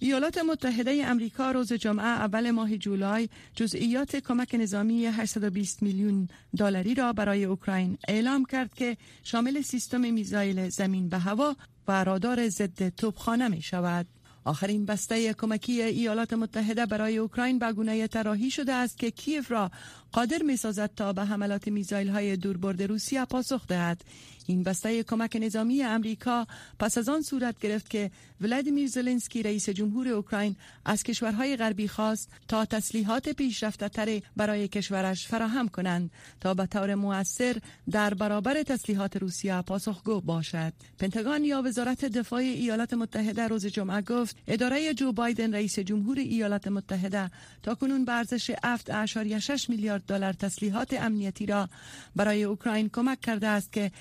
ایالات 0.01 0.37
متحده 0.37 1.01
امریکا 1.05 1.51
روز 1.51 1.73
جمعه 1.73 2.05
اول 2.05 2.51
ماه 2.51 2.77
جولای 2.77 3.29
جزئیات 3.55 4.15
کمک 4.15 4.55
نظامی 4.55 5.05
820 5.05 5.83
میلیون 5.83 6.27
دلاری 6.57 6.95
را 6.95 7.13
برای 7.13 7.43
اوکراین 7.43 7.97
اعلام 8.07 8.45
کرد 8.45 8.73
که 8.73 8.97
شامل 9.23 9.61
سیستم 9.61 10.01
میزایل 10.01 10.69
زمین 10.69 11.09
به 11.09 11.17
هوا 11.17 11.55
و 11.87 12.03
رادار 12.03 12.49
ضد 12.49 12.89
توپخانه 12.89 13.47
می 13.47 13.61
شود. 13.61 14.07
آخرین 14.43 14.85
بسته 14.85 15.33
کمکی 15.33 15.81
ایالات 15.81 16.33
متحده 16.33 16.85
برای 16.85 17.17
اوکراین 17.17 17.59
به 17.59 17.73
گونه 17.73 18.07
طراحی 18.07 18.51
شده 18.51 18.73
است 18.73 18.97
که 18.97 19.11
کیف 19.11 19.51
را 19.51 19.71
قادر 20.11 20.43
می 20.43 20.57
سازد 20.57 20.91
تا 20.95 21.13
به 21.13 21.25
حملات 21.25 21.67
میزایل 21.67 22.09
های 22.09 22.37
دوربرد 22.37 22.83
روسیه 22.83 23.25
پاسخ 23.25 23.67
دهد. 23.67 24.01
این 24.49 24.63
بسته 24.63 25.03
کمک 25.03 25.37
نظامی 25.41 25.83
امریکا 25.83 26.47
پس 26.79 26.97
از 26.97 27.09
آن 27.09 27.21
صورت 27.21 27.59
گرفت 27.59 27.89
که 27.89 28.11
ولادیمیر 28.41 28.87
زلنسکی 28.87 29.43
رئیس 29.43 29.69
جمهور 29.69 30.07
اوکراین 30.07 30.55
از 30.85 31.03
کشورهای 31.03 31.57
غربی 31.57 31.87
خواست 31.87 32.29
تا 32.47 32.65
تسلیحات 32.65 33.29
پیشرفته 33.29 33.89
تر 33.89 34.21
برای 34.37 34.67
کشورش 34.67 35.27
فراهم 35.27 35.67
کنند 35.67 36.11
تا 36.41 36.53
به 36.53 36.65
طور 36.65 36.95
موثر 36.95 37.57
در 37.91 38.13
برابر 38.13 38.63
تسلیحات 38.63 39.17
روسیه 39.17 39.61
پاسخگو 39.61 40.21
باشد. 40.21 40.73
پنتاگون 40.99 41.43
یا 41.43 41.61
وزارت 41.65 42.05
دفاع 42.05 42.39
ایالات 42.39 42.93
متحده 42.93 43.47
روز 43.47 43.65
جمعه 43.65 44.01
گفت 44.01 44.35
اداره 44.47 44.93
جو 44.93 45.11
بایدن 45.11 45.53
رئیس 45.53 45.79
جمهور 45.79 46.17
ایالات 46.19 46.67
متحده 46.67 47.31
تا 47.63 47.75
کنون 47.75 48.05
به 48.05 48.11
ارزش 48.11 48.51
7.6 48.51 49.69
میلیارد 49.69 50.03
دلار 50.07 50.33
تسلیحات 50.33 50.93
امنیتی 50.93 51.45
را 51.45 51.69
برای 52.15 52.43
اوکراین 52.43 52.89
کمک 52.89 53.21
کرده 53.21 53.47
است 53.47 53.71
که 53.73 53.91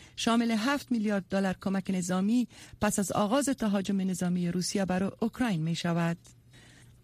7 0.43 0.93
میلیارد 0.93 1.25
دلار 1.31 1.57
کمک 1.61 1.91
نظامی 1.91 2.49
پس 2.81 2.99
از 2.99 3.13
آغاز 3.13 3.45
تهاجم 3.49 4.01
نظامی 4.01 4.51
روسیه 4.51 4.85
بر 4.85 5.03
اوکراین 5.03 5.63
می 5.63 5.75
شود. 5.75 6.19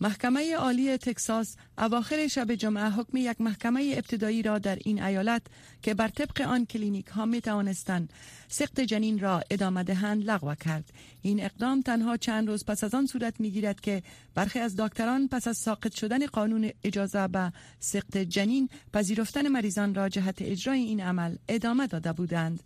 محکمه 0.00 0.56
عالی 0.56 0.96
تکساس 0.96 1.56
اواخر 1.78 2.26
شب 2.26 2.54
جمعه 2.54 2.90
حکم 2.90 3.16
یک 3.16 3.40
محکمه 3.40 3.92
ابتدایی 3.96 4.42
را 4.42 4.58
در 4.58 4.78
این 4.84 5.02
ایالت 5.02 5.42
که 5.82 5.94
بر 5.94 6.08
طبق 6.08 6.40
آن 6.40 6.66
کلینیک 6.66 7.06
ها 7.06 7.26
می 7.26 7.40
توانستند 7.40 8.12
سخت 8.48 8.80
جنین 8.80 9.18
را 9.18 9.42
ادامه 9.50 9.82
دهند 9.82 10.24
لغو 10.24 10.54
کرد 10.54 10.92
این 11.22 11.44
اقدام 11.44 11.80
تنها 11.82 12.16
چند 12.16 12.48
روز 12.48 12.64
پس 12.64 12.84
از 12.84 12.94
آن 12.94 13.06
صورت 13.06 13.40
می 13.40 13.50
گیرد 13.50 13.80
که 13.80 14.02
برخی 14.34 14.58
از 14.58 14.76
دکتران 14.76 15.28
پس 15.28 15.48
از 15.48 15.58
ساقط 15.58 15.94
شدن 15.94 16.26
قانون 16.26 16.70
اجازه 16.84 17.28
به 17.28 17.52
سخت 17.80 18.16
جنین 18.18 18.68
پذیرفتن 18.92 19.48
مریضان 19.48 19.94
را 19.94 20.08
جهت 20.08 20.42
اجرای 20.42 20.80
این 20.80 21.00
عمل 21.00 21.36
ادامه 21.48 21.86
داده 21.86 22.12
بودند 22.12 22.62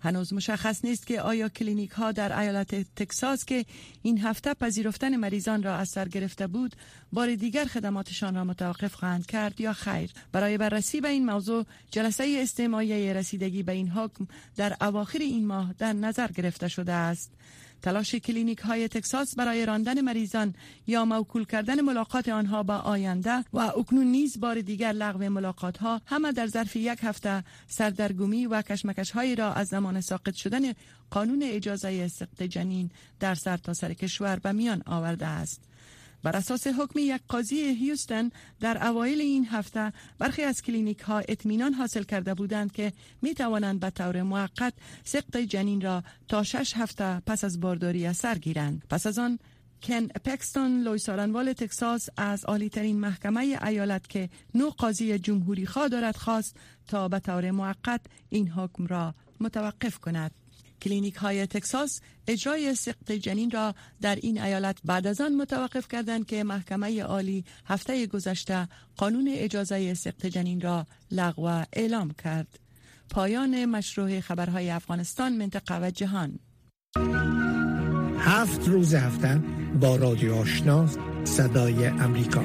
هنوز 0.00 0.32
مشخص 0.32 0.84
نیست 0.84 1.06
که 1.06 1.20
آیا 1.20 1.48
کلینیک 1.48 1.90
ها 1.90 2.12
در 2.12 2.38
ایالت 2.38 2.94
تکساس 2.96 3.44
که 3.44 3.64
این 4.02 4.18
هفته 4.18 4.54
پذیرفتن 4.54 5.16
مریضان 5.16 5.62
را 5.62 5.76
از 5.76 5.88
سر 5.88 6.08
گرفته 6.08 6.46
بود 6.46 6.76
بار 7.12 7.34
دیگر 7.34 7.64
خدماتشان 7.64 8.34
را 8.34 8.44
متوقف 8.44 8.94
خواهند 8.94 9.26
کرد 9.26 9.60
یا 9.60 9.72
خیر؟ 9.72 10.10
برای 10.32 10.58
بررسی 10.58 11.00
به 11.00 11.08
این 11.08 11.26
موضوع 11.26 11.66
جلسه 11.90 12.38
استماعی 12.42 13.14
رسیدگی 13.14 13.62
به 13.62 13.72
این 13.72 13.88
حکم 13.88 14.26
در 14.56 14.76
اواخر 14.80 15.18
این 15.18 15.46
ماه 15.46 15.74
در 15.78 15.92
نظر 15.92 16.28
گرفته 16.28 16.68
شده 16.68 16.92
است. 16.92 17.32
تلاش 17.82 18.14
کلینیک 18.14 18.58
های 18.58 18.88
تکساس 18.88 19.34
برای 19.34 19.66
راندن 19.66 20.00
مریضان 20.00 20.54
یا 20.86 21.04
موکول 21.04 21.44
کردن 21.44 21.80
ملاقات 21.80 22.28
آنها 22.28 22.62
به 22.62 22.76
آینده 22.76 23.44
و 23.52 23.58
اکنون 23.58 24.06
نیز 24.06 24.40
بار 24.40 24.60
دیگر 24.60 24.92
لغو 24.92 25.28
ملاقات 25.28 25.78
ها 25.78 26.00
همه 26.06 26.32
در 26.32 26.46
ظرف 26.46 26.76
یک 26.76 26.98
هفته 27.02 27.44
سردرگمی 27.66 28.46
و 28.46 28.62
کشمکش 28.62 29.10
هایی 29.10 29.34
را 29.34 29.52
از 29.52 29.68
زمان 29.68 30.00
ساقط 30.00 30.34
شدن 30.34 30.72
قانون 31.10 31.42
اجازه 31.42 32.08
سقط 32.08 32.42
جنین 32.42 32.90
در 33.20 33.34
سرتاسر 33.34 33.88
سر 33.88 33.94
کشور 33.94 34.38
به 34.38 34.52
میان 34.52 34.82
آورده 34.86 35.26
است. 35.26 35.69
بر 36.22 36.36
اساس 36.36 36.66
حکم 36.66 36.98
یک 36.98 37.20
قاضی 37.28 37.56
هیوستن 37.56 38.30
در 38.60 38.86
اوایل 38.86 39.20
این 39.20 39.46
هفته 39.46 39.92
برخی 40.18 40.42
از 40.42 40.62
کلینیک 40.62 41.00
ها 41.00 41.18
اطمینان 41.18 41.74
حاصل 41.74 42.02
کرده 42.02 42.34
بودند 42.34 42.72
که 42.72 42.92
می 43.22 43.34
توانند 43.34 43.80
به 43.80 43.90
طور 43.90 44.22
موقت 44.22 44.74
سقط 45.04 45.36
جنین 45.36 45.80
را 45.80 46.02
تا 46.28 46.42
شش 46.42 46.72
هفته 46.76 47.20
پس 47.26 47.44
از 47.44 47.60
بارداری 47.60 48.06
از 48.06 48.13
سر 48.13 48.26
گیرند. 48.26 48.82
پس 48.90 49.06
از 49.06 49.18
آن 49.18 49.38
کن 49.82 50.06
پکستون 50.06 50.82
لوی 50.82 51.08
سارنوال 51.08 51.52
تکساس 51.52 52.08
از 52.16 52.44
عالی 52.44 52.68
ترین 52.68 53.00
محکمه 53.00 53.58
ایالت 53.66 54.08
که 54.08 54.30
نو 54.54 54.70
قاضی 54.70 55.18
جمهوری 55.18 55.66
خواه 55.66 55.88
دارد 55.88 56.16
خواست 56.16 56.56
تا 56.86 57.08
به 57.08 57.18
طور 57.18 57.50
موقت 57.50 58.00
این 58.28 58.48
حکم 58.48 58.86
را 58.86 59.14
متوقف 59.40 59.98
کند. 59.98 60.39
کلینیک 60.82 61.14
های 61.14 61.46
تکساس 61.46 62.00
اجرای 62.26 62.74
سقط 62.74 63.12
جنین 63.12 63.50
را 63.50 63.74
در 64.00 64.16
این 64.16 64.40
ایالت 64.40 64.78
بعد 64.84 65.06
از 65.06 65.20
آن 65.20 65.36
متوقف 65.36 65.88
کردند 65.88 66.26
که 66.26 66.44
محکمه 66.44 67.02
عالی 67.02 67.44
هفته 67.66 68.06
گذشته 68.06 68.68
قانون 68.96 69.28
اجازه 69.32 69.94
سقط 69.94 70.26
جنین 70.26 70.60
را 70.60 70.86
لغو 71.10 71.64
اعلام 71.72 72.10
کرد. 72.10 72.58
پایان 73.10 73.64
مشروع 73.64 74.20
خبرهای 74.20 74.70
افغانستان 74.70 75.36
منطقه 75.36 75.86
و 75.86 75.90
جهان 75.90 76.38
هفت 78.18 78.68
روز 78.68 78.94
هفته 78.94 79.40
با 79.80 79.96
رادیو 79.96 80.34
آشنا 80.34 80.86
صدای 81.24 81.86
امریکا 81.86 82.44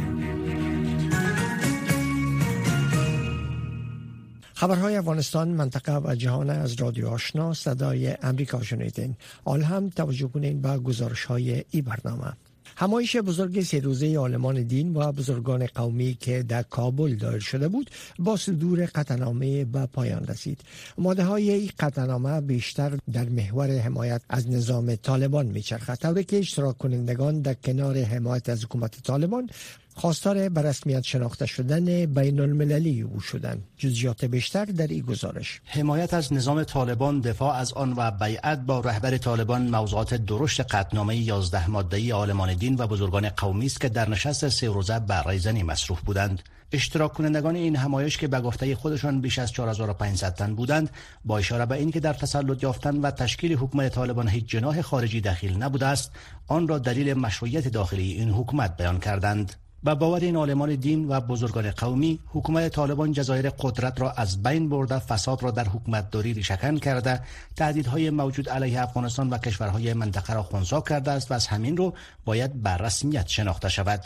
خبرهای 4.58 4.96
افغانستان 4.96 5.48
منطقه 5.48 5.98
و 5.98 6.16
جهان 6.16 6.50
از 6.50 6.74
رادیو 6.74 7.08
آشنا 7.08 7.54
صدای 7.54 8.18
امریکا 8.22 8.64
شنیدین. 8.64 9.16
آل 9.46 9.62
هم 9.62 9.90
توجه 9.90 10.28
کنین 10.28 10.62
به 10.62 10.78
گزارش 10.78 11.26
های 11.26 11.64
ای 11.72 11.82
برنامه. 11.82 12.34
همایش 12.78 13.16
بزرگ 13.16 13.62
سه 13.62 13.80
روزه 13.80 14.16
عالمان 14.16 14.64
دین 14.64 14.98
و 14.98 15.12
بزرگان 15.12 15.66
قومی 15.66 16.18
که 16.20 16.44
در 16.44 16.64
کابل 16.64 17.16
دایر 17.16 17.40
شده 17.40 17.68
بود 17.68 17.90
با 18.20 18.38
صدور 18.38 18.86
قطنامه 18.86 19.66
به 19.66 19.86
پایان 19.86 20.28
رسید. 20.28 20.62
ماده 20.98 21.24
های 21.24 21.52
این 21.52 21.72
قطنامه 21.80 22.42
بیشتر 22.42 22.98
در 23.14 23.30
محور 23.30 23.72
حمایت 23.78 24.22
از 24.30 24.50
نظام 24.50 24.96
طالبان 24.96 25.46
میچرخد. 25.46 25.96
طوری 25.96 26.24
که 26.24 26.40
اشتراک 26.40 26.78
کنندگان 26.78 27.42
در 27.42 27.54
کنار 27.54 27.98
حمایت 27.98 28.50
از 28.50 28.64
حکومت 28.64 29.04
طالبان 29.04 29.50
خواستار 29.98 30.50
به 30.50 30.62
رسمیت 30.62 31.04
شناخته 31.04 31.46
شدن 31.46 32.06
بین 32.06 32.40
المللی 32.40 33.02
او 33.02 33.20
شدند. 33.20 33.64
جزئیات 33.78 34.26
بیشتر 34.26 34.66
در 34.66 34.88
این 34.88 35.02
گزارش. 35.02 35.62
حمایت 35.66 36.14
از 36.14 36.34
نظام 36.34 36.64
طالبان 36.64 37.22
دفاع 37.22 37.56
از 37.56 37.74
آن 37.74 37.94
و 37.98 38.12
بیعت 38.12 38.60
با 38.60 38.80
رهبر 38.80 39.18
طالبان 39.18 39.70
موضوعات 39.70 40.14
درشت 40.14 40.62
قطنامه 40.62 41.16
11 41.16 41.70
ماده‌ای 41.70 42.12
عالمان 42.12 42.54
دین 42.54 42.76
و 42.78 42.88
بزرگان 42.88 43.30
قومی 43.30 43.66
است 43.66 43.82
که 43.82 43.90
در 43.90 44.10
نشست 44.10 44.50
سه 44.50 44.68
روزه 44.68 45.00
برای 45.00 45.40
زنی 45.40 45.64
مصروف 45.64 46.02
بودند. 46.02 46.42
اشتراک 46.72 47.14
کنندگان 47.14 47.56
این 47.56 47.76
همایش 47.76 48.18
که 48.18 48.28
به 48.28 48.42
گفته 48.42 48.76
خودشان 48.76 49.22
بیش 49.22 49.40
از 49.40 49.52
4500 49.52 50.36
تن 50.36 50.56
بودند 50.56 50.90
با 51.26 51.38
اشاره 51.38 51.66
به 51.66 51.76
اینکه 51.76 52.00
در 52.00 52.14
تسلط 52.14 52.64
یافتن 52.64 52.96
و 53.02 53.12
تشکیل 53.12 53.54
حکومت 53.54 53.94
طالبان 53.94 54.28
هیچ 54.28 54.46
جناح 54.46 54.82
خارجی 54.82 55.22
دخیل 55.22 55.58
نبوده 55.58 55.86
است 55.86 56.12
آن 56.48 56.68
را 56.68 56.78
دلیل 56.78 57.14
مشروعیت 57.14 57.68
داخلی 57.68 58.12
این 58.12 58.30
حکومت 58.30 58.78
بیان 58.78 59.00
کردند. 59.00 59.65
و 59.86 59.96
باور 59.96 60.20
این 60.20 60.36
عالمان 60.36 60.76
دین 60.76 61.08
و 61.08 61.22
بزرگان 61.22 61.72
قومی 61.72 62.20
حکومت 62.28 62.72
طالبان 62.72 63.12
جزایر 63.12 63.50
قدرت 63.50 64.02
را 64.02 64.12
از 64.12 64.44
بین 64.44 64.70
برده 64.70 65.00
فساد 65.00 65.44
را 65.44 65.52
در 65.52 65.68
حکومت 65.68 66.12
داری 66.12 66.34
ریشکن 66.34 66.78
کرده 66.78 67.22
تهدیدهای 67.56 68.10
موجود 68.10 68.50
علیه 68.50 68.82
افغانستان 68.82 69.30
و 69.30 69.38
کشورهای 69.38 69.94
منطقه 69.94 70.34
را 70.34 70.44
خونسا 70.44 70.82
کرده 70.82 71.12
است 71.12 71.32
و 71.32 71.34
از 71.34 71.48
همین 71.48 71.78
رو 71.78 71.94
باید 72.26 72.64
بر 72.64 72.78
رسمیت 72.78 73.28
شناخته 73.28 73.70
شود. 73.70 74.04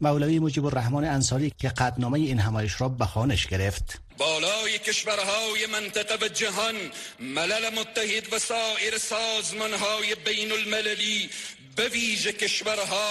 مولوی 0.00 0.38
مجیب 0.38 0.64
الرحمن 0.64 1.04
انصاری 1.04 1.52
که 1.58 1.68
قدنامه 1.68 2.18
این 2.18 2.38
همایش 2.38 2.80
را 2.80 2.88
به 2.88 3.06
خانش 3.06 3.46
گرفت. 3.46 4.00
بالای 4.18 4.78
کشورهای 4.78 5.66
منطقه 5.72 6.26
و 6.26 6.28
جهان 6.28 6.74
ملل 7.20 7.70
متحد 7.70 8.32
و 8.32 8.38
سایر 8.38 8.98
سازمانهای 8.98 10.14
بین 10.24 10.52
المللی 10.52 11.30
به 11.76 11.88
ویژه 11.88 12.32
کشورها 12.32 13.10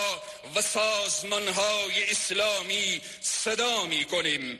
و 0.55 0.61
سازمانهای 0.61 2.11
اسلامی 2.11 3.01
صدا 3.21 3.85
می 3.85 4.05
کنیم 4.05 4.59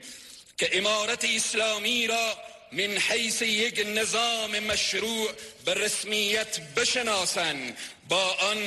که 0.58 0.78
امارت 0.78 1.26
اسلامی 1.36 2.08
را 2.08 2.34
من 2.72 2.98
حیث 3.10 3.42
یک 3.42 3.86
نظام 3.96 4.60
مشروع 4.72 5.28
به 5.66 5.74
رسمیت 5.74 6.60
بشناسند 6.76 7.74
با 8.10 8.24
آن 8.52 8.58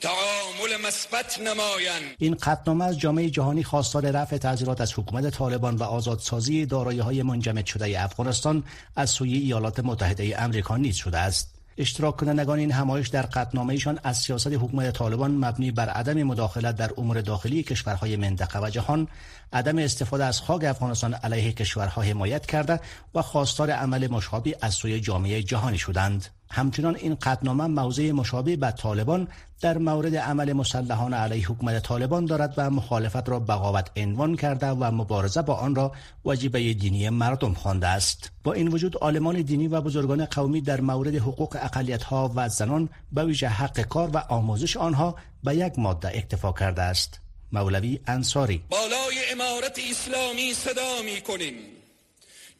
تعامل 0.00 0.86
مثبت 0.86 1.40
نمایند. 1.40 2.14
این 2.18 2.34
قطنامه 2.34 2.84
از 2.84 2.98
جامعه 2.98 3.30
جهانی 3.30 3.62
خواستار 3.62 4.10
رفع 4.10 4.38
تعذیرات 4.38 4.80
از 4.80 4.92
حکومت 4.92 5.30
طالبان 5.30 5.76
و 5.76 5.82
آزادسازی 5.82 6.66
دارایی 6.66 6.98
های 6.98 7.22
منجمد 7.22 7.66
شده 7.66 8.02
افغانستان 8.02 8.64
از 8.96 9.10
سوی 9.10 9.34
ایالات 9.34 9.80
متحده 9.80 10.42
امریکا 10.42 10.76
نیز 10.76 10.96
شده 10.96 11.18
است. 11.18 11.53
اشتراک 11.78 12.16
کنندگان 12.16 12.58
این 12.58 12.72
همایش 12.72 13.08
در 13.08 13.22
قطنامهشان 13.22 13.98
از 14.02 14.18
سیاست 14.18 14.52
حکومت 14.52 14.90
طالبان 14.90 15.30
مبنی 15.30 15.70
بر 15.70 15.88
عدم 15.88 16.22
مداخلت 16.22 16.76
در 16.76 16.90
امور 16.98 17.20
داخلی 17.20 17.62
کشورهای 17.62 18.16
منطقه 18.16 18.60
و 18.66 18.70
جهان 18.70 19.08
عدم 19.52 19.78
استفاده 19.78 20.24
از 20.24 20.40
خاک 20.40 20.64
افغانستان 20.64 21.14
علیه 21.14 21.52
کشورها 21.52 22.02
حمایت 22.02 22.46
کرده 22.46 22.80
و 23.14 23.22
خواستار 23.22 23.70
عمل 23.70 24.06
مشابه 24.06 24.56
از 24.60 24.74
سوی 24.74 25.00
جامعه 25.00 25.42
جهانی 25.42 25.78
شدند. 25.78 26.26
همچنان 26.54 26.96
این 26.96 27.14
قطنامه 27.14 27.66
موضع 27.66 28.10
مشابه 28.10 28.56
به 28.56 28.70
طالبان 28.70 29.28
در 29.60 29.78
مورد 29.78 30.16
عمل 30.16 30.52
مسلحان 30.52 31.14
علیه 31.14 31.46
حکومت 31.48 31.82
طالبان 31.82 32.24
دارد 32.24 32.54
و 32.56 32.70
مخالفت 32.70 33.28
را 33.28 33.40
بغاوت 33.40 33.90
عنوان 33.96 34.36
کرده 34.36 34.66
و 34.66 34.90
مبارزه 34.90 35.42
با 35.42 35.54
آن 35.54 35.74
را 35.74 35.92
وجیبه 36.24 36.74
دینی 36.74 37.08
مردم 37.10 37.54
خوانده 37.54 37.86
است. 37.86 38.30
با 38.44 38.52
این 38.52 38.68
وجود 38.68 38.96
عالمان 38.96 39.42
دینی 39.42 39.68
و 39.68 39.80
بزرگان 39.80 40.24
قومی 40.24 40.60
در 40.60 40.80
مورد 40.80 41.14
حقوق 41.14 41.56
ها 42.02 42.32
و 42.34 42.48
زنان 42.48 42.88
به 43.12 43.24
ویژه 43.24 43.48
حق 43.48 43.80
کار 43.80 44.10
و 44.12 44.18
آموزش 44.18 44.76
آنها 44.76 45.16
به 45.44 45.56
یک 45.56 45.78
ماده 45.78 46.08
اکتفا 46.08 46.52
کرده 46.52 46.82
است. 46.82 47.20
مولوی 47.52 48.00
انصاری. 48.06 48.64
بالای 48.68 49.16
امارت 49.32 49.78
اسلامی 49.90 50.54
صدا 50.54 51.02
می 51.04 51.20
کنیم 51.20 51.54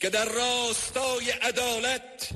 که 0.01 0.11
در 0.11 0.25
راستای 0.25 1.31
عدالت 1.43 2.31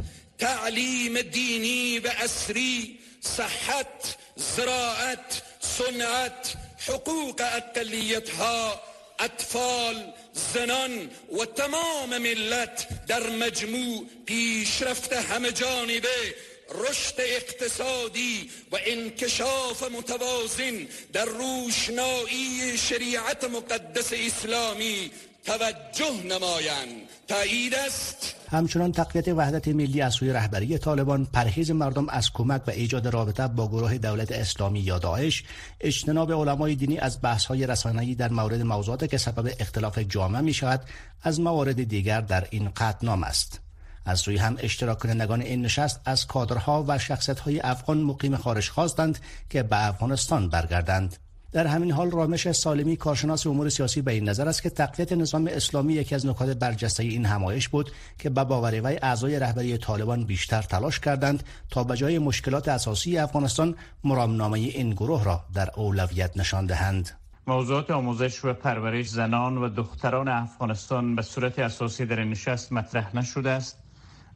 دینی 1.22 1.98
و 1.98 2.08
اصری 2.08 2.98
صحت 3.20 4.16
زراعت 4.36 5.42
صنعت 5.60 6.54
حقوق 6.88 7.42
اقلیت 7.54 8.30
ها 8.30 8.82
أطفال 9.20 10.12
زنان 10.54 11.10
و 11.32 11.44
تمام 11.44 12.18
ملت 12.18 13.06
در 13.06 13.30
مجموع 13.30 14.06
پیشرفت 14.26 15.12
همه 15.12 15.52
جانبه. 15.52 16.34
رشد 16.74 17.14
اقتصادی 17.18 18.50
و 18.72 18.78
انکشاف 18.86 19.82
متوازن 19.82 20.86
در 21.12 21.24
روشنایی 21.24 22.78
شریعت 22.78 23.44
مقدس 23.44 24.12
اسلامی 24.12 25.10
توجه 25.44 26.22
نمایند 26.24 27.08
تایید 27.28 27.74
است؟ 27.74 28.34
همچنان 28.50 28.92
تقویت 28.92 29.28
وحدت 29.28 29.68
ملی 29.68 30.00
از 30.00 30.14
سوی 30.14 30.32
رهبری 30.32 30.78
طالبان 30.78 31.24
پرهیز 31.24 31.70
مردم 31.70 32.08
از 32.08 32.32
کمک 32.32 32.62
و 32.66 32.70
ایجاد 32.70 33.06
رابطه 33.06 33.48
با 33.48 33.68
گروه 33.68 33.98
دولت 33.98 34.32
اسلامی 34.32 34.80
یا 34.80 34.98
داعش. 34.98 35.44
اجتناب 35.80 36.32
علمای 36.32 36.74
دینی 36.74 36.98
از 36.98 37.18
بحث 37.22 37.46
های 37.46 37.66
رسانه‌ای 37.66 38.14
در 38.14 38.30
مورد 38.30 38.62
موضوعاتی 38.62 39.08
که 39.08 39.18
سبب 39.18 39.52
اختلاف 39.58 39.98
جامعه 39.98 40.40
می 40.40 40.54
شود 40.54 40.80
از 41.22 41.40
موارد 41.40 41.82
دیگر 41.82 42.20
در 42.20 42.46
این 42.50 42.68
قطعنامه 42.68 43.26
است. 43.26 43.60
از 44.04 44.20
سوی 44.20 44.36
هم 44.36 44.56
اشتراک 44.58 44.98
کنندگان 44.98 45.40
این 45.42 45.62
نشست 45.62 46.00
از 46.04 46.26
کادرها 46.26 46.84
و 46.88 46.98
شخصیت 46.98 47.40
های 47.40 47.60
افغان 47.60 48.00
مقیم 48.00 48.36
خارج 48.36 48.68
خواستند 48.68 49.18
که 49.50 49.62
به 49.62 49.88
افغانستان 49.88 50.48
برگردند. 50.48 51.16
در 51.52 51.66
همین 51.66 51.92
حال 51.92 52.10
رامش 52.10 52.52
سالمی 52.52 52.96
کارشناس 52.96 53.46
امور 53.46 53.68
سیاسی 53.68 54.02
به 54.02 54.12
این 54.12 54.28
نظر 54.28 54.48
است 54.48 54.62
که 54.62 54.70
تقویت 54.70 55.12
نظام 55.12 55.48
اسلامی 55.52 55.94
یکی 55.94 56.14
از 56.14 56.26
نکات 56.26 56.48
برجسته 56.48 57.02
این 57.02 57.24
همایش 57.24 57.68
بود 57.68 57.90
که 58.18 58.30
به 58.30 58.44
باور 58.44 58.72
وی 58.72 58.98
اعضای 59.02 59.38
رهبری 59.38 59.78
طالبان 59.78 60.24
بیشتر 60.24 60.62
تلاش 60.62 61.00
کردند 61.00 61.42
تا 61.70 61.84
به 61.84 61.96
جای 61.96 62.18
مشکلات 62.18 62.68
اساسی 62.68 63.18
افغانستان 63.18 63.74
مرامنامه 64.04 64.58
این 64.58 64.90
گروه 64.90 65.24
را 65.24 65.44
در 65.54 65.70
اولویت 65.76 66.36
نشان 66.36 66.66
دهند. 66.66 67.10
موضوعات 67.46 67.90
آموزش 67.90 68.44
و 68.44 68.52
پرورش 68.52 69.08
زنان 69.08 69.58
و 69.58 69.68
دختران 69.68 70.28
افغانستان 70.28 71.16
به 71.16 71.22
صورت 71.22 71.58
اساسی 71.58 72.06
در 72.06 72.24
نشست 72.24 72.72
مطرح 72.72 73.16
نشده 73.16 73.50
است 73.50 73.78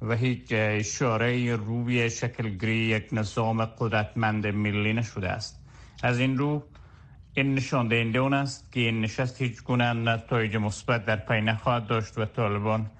و 0.02 0.14
هیچ 0.14 0.46
اشاره 0.50 1.56
روی 1.56 2.10
شکلگیری 2.10 2.76
یک 2.76 3.08
نظام 3.12 3.64
قدرتمند 3.64 4.46
ملی 4.46 4.92
نشده 4.92 5.28
است. 5.28 5.58
از 6.02 6.18
این 6.18 6.38
رو 6.38 6.62
این 7.34 7.54
نشان 7.54 7.88
دهنده 7.88 8.18
اون 8.18 8.34
است 8.34 8.72
که 8.72 8.80
این 8.80 9.00
نشست 9.00 9.42
هیچ 9.42 9.62
گونه 9.62 9.92
نتایج 9.92 10.56
مثبت 10.56 11.04
در 11.04 11.16
پی 11.16 11.40
نخواهد 11.40 11.86
داشت 11.86 12.18
و 12.18 12.24
طالبان 12.24 12.90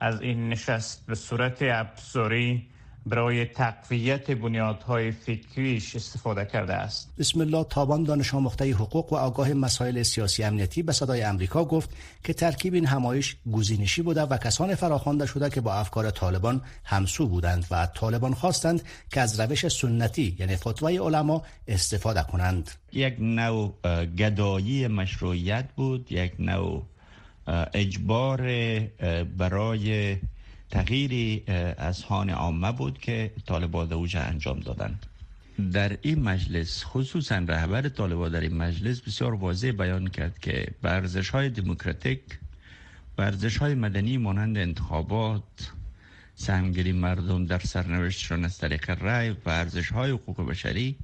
از 0.00 0.20
این 0.20 0.48
نشست 0.48 1.06
به 1.06 1.14
صورت 1.14 1.58
ابزاری 1.62 2.66
برای 3.06 3.44
تقویت 3.44 4.30
بنیادهای 4.30 5.10
فکریش 5.10 5.96
استفاده 5.96 6.44
کرده 6.44 6.74
است. 6.74 7.12
بسم 7.18 7.40
الله 7.40 7.64
تابان 7.64 8.04
دانش 8.04 8.34
آموخته 8.34 8.72
حقوق 8.72 9.12
و 9.12 9.16
آگاه 9.16 9.52
مسائل 9.52 10.02
سیاسی 10.02 10.42
امنیتی 10.42 10.82
به 10.82 10.92
صدای 10.92 11.22
امریکا 11.22 11.64
گفت 11.64 11.90
که 12.24 12.32
ترکیب 12.32 12.74
این 12.74 12.86
همایش 12.86 13.36
گزینشی 13.52 14.02
بوده 14.02 14.22
و 14.22 14.36
کسان 14.36 14.74
فراخوانده 14.74 15.26
شده 15.26 15.50
که 15.50 15.60
با 15.60 15.74
افکار 15.74 16.10
طالبان 16.10 16.62
همسو 16.84 17.26
بودند 17.26 17.66
و 17.70 17.86
طالبان 17.86 18.34
خواستند 18.34 18.82
که 19.12 19.20
از 19.20 19.40
روش 19.40 19.68
سنتی 19.68 20.36
یعنی 20.38 20.56
فتوای 20.56 20.98
علما 20.98 21.42
استفاده 21.68 22.22
کنند. 22.22 22.70
یک 22.92 23.16
نوع 23.18 23.74
گدایی 24.18 24.86
مشروعیت 24.86 25.68
بود 25.76 26.12
یک 26.12 26.32
نوع 26.38 26.86
اجبار 27.74 28.40
برای 29.38 30.16
تغییری 30.70 31.42
از 31.78 32.02
هان 32.02 32.30
عامه 32.30 32.72
بود 32.72 32.98
که 32.98 33.30
طالبان 33.46 33.92
اوجه 33.92 34.20
انجام 34.20 34.60
دادند 34.60 35.06
در 35.72 35.96
این 36.02 36.22
مجلس 36.22 36.84
خصوصا 36.84 37.38
رهبر 37.38 37.88
طالبان 37.88 38.32
در 38.32 38.40
این 38.40 38.56
مجلس 38.56 39.00
بسیار 39.00 39.34
واضح 39.34 39.70
بیان 39.70 40.08
کرد 40.08 40.38
که 40.38 40.66
ورزش 40.82 41.30
های 41.30 41.48
دموکراتیک 41.48 42.20
ورزش 43.18 43.56
های 43.56 43.74
مدنی 43.74 44.16
مانند 44.16 44.58
انتخابات 44.58 45.72
سهمگیری 46.34 46.92
مردم 46.92 47.46
در 47.46 47.58
سرنوشتشان 47.58 48.44
از 48.44 48.58
طریق 48.58 48.90
رای 49.02 49.30
و 49.30 49.34
ورزش 49.46 49.92
های 49.92 50.10
حقوق 50.10 50.48
بشری 50.48 50.96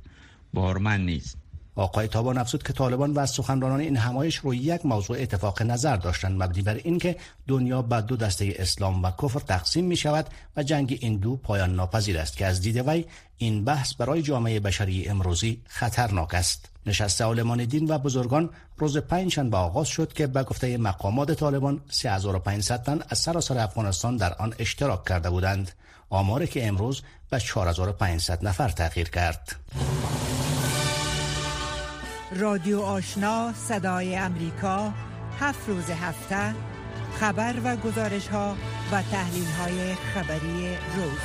بارمن 0.53 1.01
نیست. 1.01 1.39
آقای 1.77 2.09
تابان 2.09 2.39
افزود 2.39 2.63
که 2.63 2.73
طالبان 2.73 3.13
و 3.13 3.27
سخنرانان 3.27 3.81
این 3.81 3.97
همایش 3.97 4.37
روی 4.37 4.59
یک 4.59 4.87
موضوع 4.87 5.17
اتفاق 5.21 5.63
نظر 5.63 5.97
داشتند 5.97 6.43
مبنی 6.43 6.63
بر 6.63 6.75
اینکه 6.75 7.17
دنیا 7.49 7.83
به 7.83 8.01
دو 8.01 8.17
دسته 8.17 8.55
اسلام 8.59 9.03
و 9.03 9.11
کفر 9.11 9.41
تقسیم 9.41 9.85
می 9.85 9.97
شود 9.97 10.27
و 10.57 10.63
جنگ 10.63 10.99
این 11.01 11.17
دو 11.17 11.37
پایان 11.37 11.75
ناپذیر 11.75 12.19
است 12.19 12.37
که 12.37 12.47
از 12.47 12.61
دید 12.61 12.89
وی 12.89 13.05
این 13.39 13.65
بحث 13.65 13.95
برای 13.95 14.23
جامعه 14.23 14.61
بشری 14.61 15.09
امروزی 15.09 15.63
خطرناک 15.67 16.35
است. 16.35 16.69
نشست 16.87 17.23
عالمان 17.23 17.65
دین 17.65 17.91
و 17.91 17.99
بزرگان 17.99 18.51
روز 18.79 18.97
پنجشنبه 18.97 19.57
آغاز 19.57 19.89
شد 19.89 20.13
که 20.13 20.27
به 20.27 20.43
گفته 20.43 20.79
مقامات 20.79 21.33
طالبان 21.33 21.81
3500 21.91 22.83
تن 22.83 23.01
از 23.09 23.19
سراسر 23.19 23.59
افغانستان 23.59 24.17
در 24.17 24.35
آن 24.35 24.55
اشتراک 24.59 25.05
کرده 25.05 25.31
بودند. 25.31 25.71
آماری 26.11 26.47
که 26.47 26.67
امروز 26.67 27.03
به 27.31 27.41
4500 27.41 28.45
نفر 28.45 28.69
تغییر 28.69 29.09
کرد. 29.09 29.57
رادیو 32.35 32.81
آشنا 32.81 33.53
صدای 33.69 34.17
امریکا 34.17 34.93
هفت 35.41 35.69
روز 35.69 35.91
هفته 35.91 36.55
خبر 37.21 37.55
و 37.65 37.77
گزارش 37.77 38.29
ها 38.29 38.57
و 38.93 39.03
تحلیل 39.03 39.45
های 39.45 39.95
خبری 39.95 40.69
روز. 40.97 41.19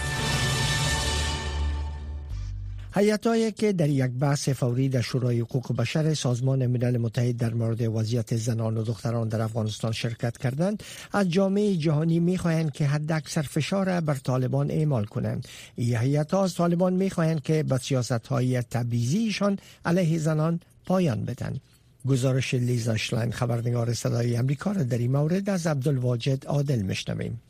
هایی 3.25 3.51
که 3.51 3.73
در 3.73 3.89
یک 3.89 4.11
بحث 4.11 4.49
فوری 4.49 4.89
در 4.89 5.01
شورای 5.01 5.39
حقوق 5.39 5.75
بشر 5.75 6.13
سازمان 6.13 6.67
ملل 6.67 6.97
متحد 6.97 7.37
در 7.37 7.53
مورد 7.53 7.81
وضعیت 7.81 8.35
زنان 8.35 8.77
و 8.77 8.83
دختران 8.83 9.27
در 9.27 9.41
افغانستان 9.41 9.91
شرکت 9.91 10.37
کردند 10.37 10.83
از 11.11 11.29
جامعه 11.29 11.75
جهانی 11.75 12.19
می‌خواهند 12.19 12.71
که 12.71 12.85
حد 12.87 13.11
اکثر 13.11 13.41
فشار 13.41 14.01
بر 14.01 14.15
طالبان 14.15 14.71
اعمال 14.71 15.05
کنند. 15.05 15.47
این 15.75 15.97
هیئت 15.97 16.33
از 16.33 16.55
طالبان 16.55 16.93
می‌خواهند 16.93 17.43
که 17.43 17.63
به 17.63 17.77
سیاست 17.77 18.27
های 18.27 18.61
تبعیضیشان 18.61 19.57
علیه 19.85 20.17
زنان 20.17 20.59
پایان 20.85 21.25
بدن 21.25 21.59
گزارش 22.07 22.53
لیزا 22.53 22.97
شلاین 22.97 23.31
خبرنگار 23.31 23.93
صدای 23.93 24.35
امریکا 24.35 24.71
را 24.71 24.83
در 24.83 24.97
این 24.97 25.11
مورد 25.11 25.49
از 25.49 25.67
عبدالواجد 25.67 26.45
عادل 26.45 26.81
مشنویم 26.81 27.41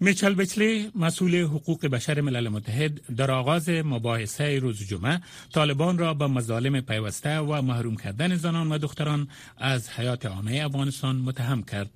میچل 0.00 0.34
بچلی 0.34 0.90
مسئول 0.94 1.34
حقوق 1.42 1.86
بشر 1.86 2.20
ملل 2.20 2.48
متحد 2.48 3.14
در 3.16 3.30
آغاز 3.30 3.68
مباحثه 3.68 4.58
روز 4.58 4.78
جمعه 4.88 5.20
طالبان 5.52 5.98
را 5.98 6.14
به 6.14 6.26
مظالم 6.26 6.80
پیوسته 6.80 7.38
و 7.38 7.62
محروم 7.62 7.96
کردن 7.96 8.36
زنان 8.36 8.72
و 8.72 8.78
دختران 8.78 9.28
از 9.56 9.90
حیات 9.90 10.26
عامه 10.26 10.62
افغانستان 10.64 11.16
متهم 11.16 11.62
کرد. 11.62 11.90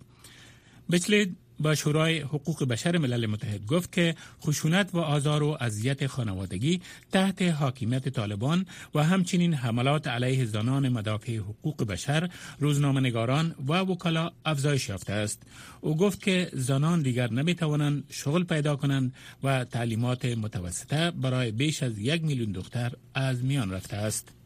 بچلی 0.91 1.37
با 1.63 1.75
شورای 1.75 2.21
حقوق 2.21 2.65
بشر 2.65 2.99
ملل 2.99 3.27
متحد 3.27 3.67
گفت 3.67 3.93
که 3.93 4.15
خشونت 4.43 4.95
و 4.95 4.99
آزار 4.99 5.43
و 5.43 5.57
اذیت 5.61 6.07
خانوادگی 6.07 6.81
تحت 7.13 7.43
حاکمیت 7.43 8.09
طالبان 8.09 8.67
و 8.95 9.05
همچنین 9.05 9.55
حملات 9.55 10.07
علیه 10.07 10.45
زنان 10.45 10.89
مدافع 10.89 11.37
حقوق 11.37 11.85
بشر 11.85 12.31
روزنامه‌نگاران 12.59 13.55
و 13.69 13.73
وکلا 13.73 14.31
افزایش 14.45 14.89
یافته 14.89 15.13
است. 15.13 15.43
او 15.81 15.97
گفت 15.97 16.23
که 16.23 16.51
زنان 16.53 17.03
دیگر 17.03 17.31
نمی 17.31 17.55
توانند 17.55 18.05
شغل 18.11 18.45
پیدا 18.45 18.77
کنند 18.77 19.15
و 19.43 19.65
تعلیمات 19.65 20.25
متوسطه 20.25 21.11
برای 21.11 21.51
بیش 21.51 21.83
از 21.83 21.99
یک 21.99 22.25
میلیون 22.25 22.53
دختر 22.53 22.93
از 23.15 23.45
میان 23.45 23.71
رفته 23.71 23.97
است. 23.97 24.42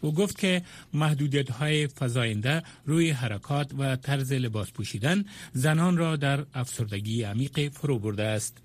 او 0.00 0.14
گفت 0.14 0.38
که 0.38 0.62
محدودیت 0.94 1.50
های 1.50 1.86
فضاینده 1.86 2.62
روی 2.86 3.10
حرکات 3.10 3.70
و 3.78 3.96
طرز 3.96 4.32
لباس 4.32 4.72
پوشیدن 4.72 5.24
زنان 5.52 5.96
را 5.96 6.16
در 6.16 6.44
افسردگی 6.54 7.22
عمیق 7.22 7.68
فرو 7.72 7.98
برده 7.98 8.24
است. 8.24 8.56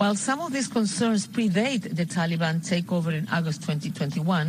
While 0.00 0.16
some 0.16 0.40
of 0.40 0.52
these 0.52 0.68
concerns 0.68 1.26
predate 1.26 1.84
the 1.98 2.06
Taliban 2.06 2.56
takeover 2.72 3.12
in 3.20 3.26
August 3.28 3.60
2021, 3.62 4.48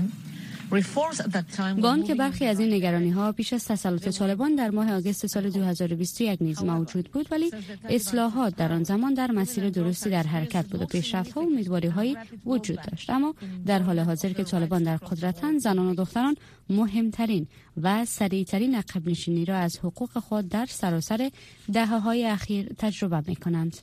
با 1.81 1.89
آنکه 1.89 2.15
برخی 2.15 2.45
از 2.45 2.59
این 2.59 2.73
نگرانی 2.73 3.09
ها 3.09 3.31
پیش 3.31 3.53
از 3.53 3.65
تسلط 3.65 4.09
طالبان 4.09 4.55
در 4.55 4.69
ماه 4.69 4.93
آگوست 4.93 5.27
سال 5.27 5.49
2021 5.49 6.41
نیز 6.41 6.63
موجود 6.63 7.09
بود 7.11 7.27
ولی 7.31 7.51
اصلاحات 7.89 8.55
در 8.55 8.71
آن 8.73 8.83
زمان 8.83 9.13
در 9.13 9.31
مسیر 9.31 9.69
درستی 9.69 10.09
در 10.09 10.23
حرکت 10.23 10.65
بود 10.65 10.81
و 10.81 10.85
پیشرفت 10.85 11.31
ها 11.31 11.41
و 11.41 11.45
امیدواری 11.45 11.87
هایی 11.87 12.17
وجود 12.45 12.79
داشت 12.91 13.09
اما 13.09 13.35
در 13.65 13.81
حال 13.81 13.99
حاضر 13.99 14.33
که 14.33 14.43
طالبان 14.43 14.83
در 14.83 14.97
قدرتن 14.97 15.57
زنان 15.57 15.89
و 15.89 15.95
دختران 15.95 16.35
مهمترین 16.69 17.47
و 17.81 18.05
سریعترین 18.05 18.75
عقب 18.75 19.09
نشینی 19.09 19.45
را 19.45 19.57
از 19.57 19.79
حقوق 19.79 20.19
خود 20.19 20.49
در 20.49 20.65
سراسر 20.65 21.31
دهه 21.73 21.99
های 21.99 22.25
اخیر 22.25 22.73
تجربه 22.77 23.23
می 23.27 23.35
کنند. 23.35 23.77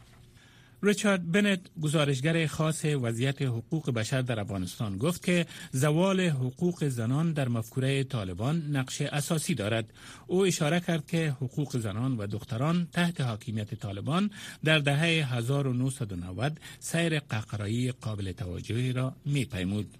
ریچارد 0.82 1.32
بنت 1.32 1.60
گزارشگر 1.82 2.46
خاص 2.46 2.84
وضعیت 2.84 3.42
حقوق 3.42 3.90
بشر 3.90 4.22
در 4.22 4.40
افغانستان 4.40 4.98
گفت 4.98 5.24
که 5.24 5.46
زوال 5.72 6.20
حقوق 6.20 6.88
زنان 6.88 7.32
در 7.32 7.48
مفکوره 7.48 8.04
طالبان 8.04 8.62
نقش 8.76 9.00
اساسی 9.02 9.54
دارد 9.54 9.92
او 10.26 10.44
اشاره 10.46 10.80
کرد 10.80 11.06
که 11.06 11.30
حقوق 11.30 11.78
زنان 11.78 12.16
و 12.16 12.26
دختران 12.26 12.88
تحت 12.92 13.20
حاکمیت 13.20 13.74
طالبان 13.74 14.30
در 14.64 14.78
دهه 14.78 15.34
1990 15.34 16.60
سیر 16.78 17.18
قهقرایی 17.18 17.92
قابل 17.92 18.32
توجهی 18.32 18.92
را 18.92 19.16
می 19.24 19.44
پیمود. 19.44 19.99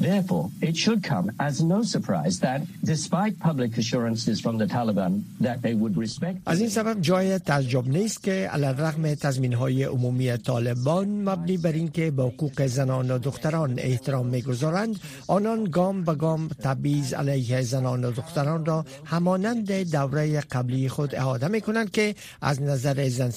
Therefore, 0.00 0.50
it 0.62 0.76
should 0.76 1.02
come 1.02 1.30
as 1.38 1.62
no 1.62 1.82
surprise 1.82 2.40
that 2.40 2.60
despite 2.82 3.38
public 3.38 3.76
assurances 3.76 4.40
from 4.40 4.56
the 4.56 4.66
Taliban 4.66 5.12
that 5.40 5.60
they 5.62 5.74
would 5.74 5.96
respect 5.96 6.36
از 6.46 6.60
این 6.60 6.68
سبب 6.68 7.00
جای 7.00 7.38
تعجب 7.38 7.88
نیست 7.88 8.22
که 8.22 8.50
علیرغم 8.52 9.14
تضمین 9.14 9.52
های 9.52 9.84
عمومی 9.84 10.36
طالبان 10.36 11.08
مبنی 11.08 11.56
بر 11.56 11.72
اینکه 11.72 12.10
به 12.10 12.22
حقوق 12.22 12.66
زنان 12.66 13.10
و 13.10 13.18
دختران 13.18 13.74
احترام 13.78 14.26
می‌گذارند 14.26 15.00
آنان 15.26 15.64
گام 15.64 16.04
به 16.04 16.14
گام 16.14 16.48
تبعیض 16.48 17.12
علیه 17.12 17.62
زنان 17.62 18.04
و 18.04 18.10
دختران 18.10 18.64
را 18.66 18.84
همانند 19.04 19.72
دوره 19.72 20.40
قبلی 20.40 20.88
خود 20.88 21.14
اعاده 21.14 21.48
می 21.48 21.60
کنند 21.60 21.90
که 21.90 22.14
از 22.40 22.62
نظر 22.62 23.08
زن 23.08 23.32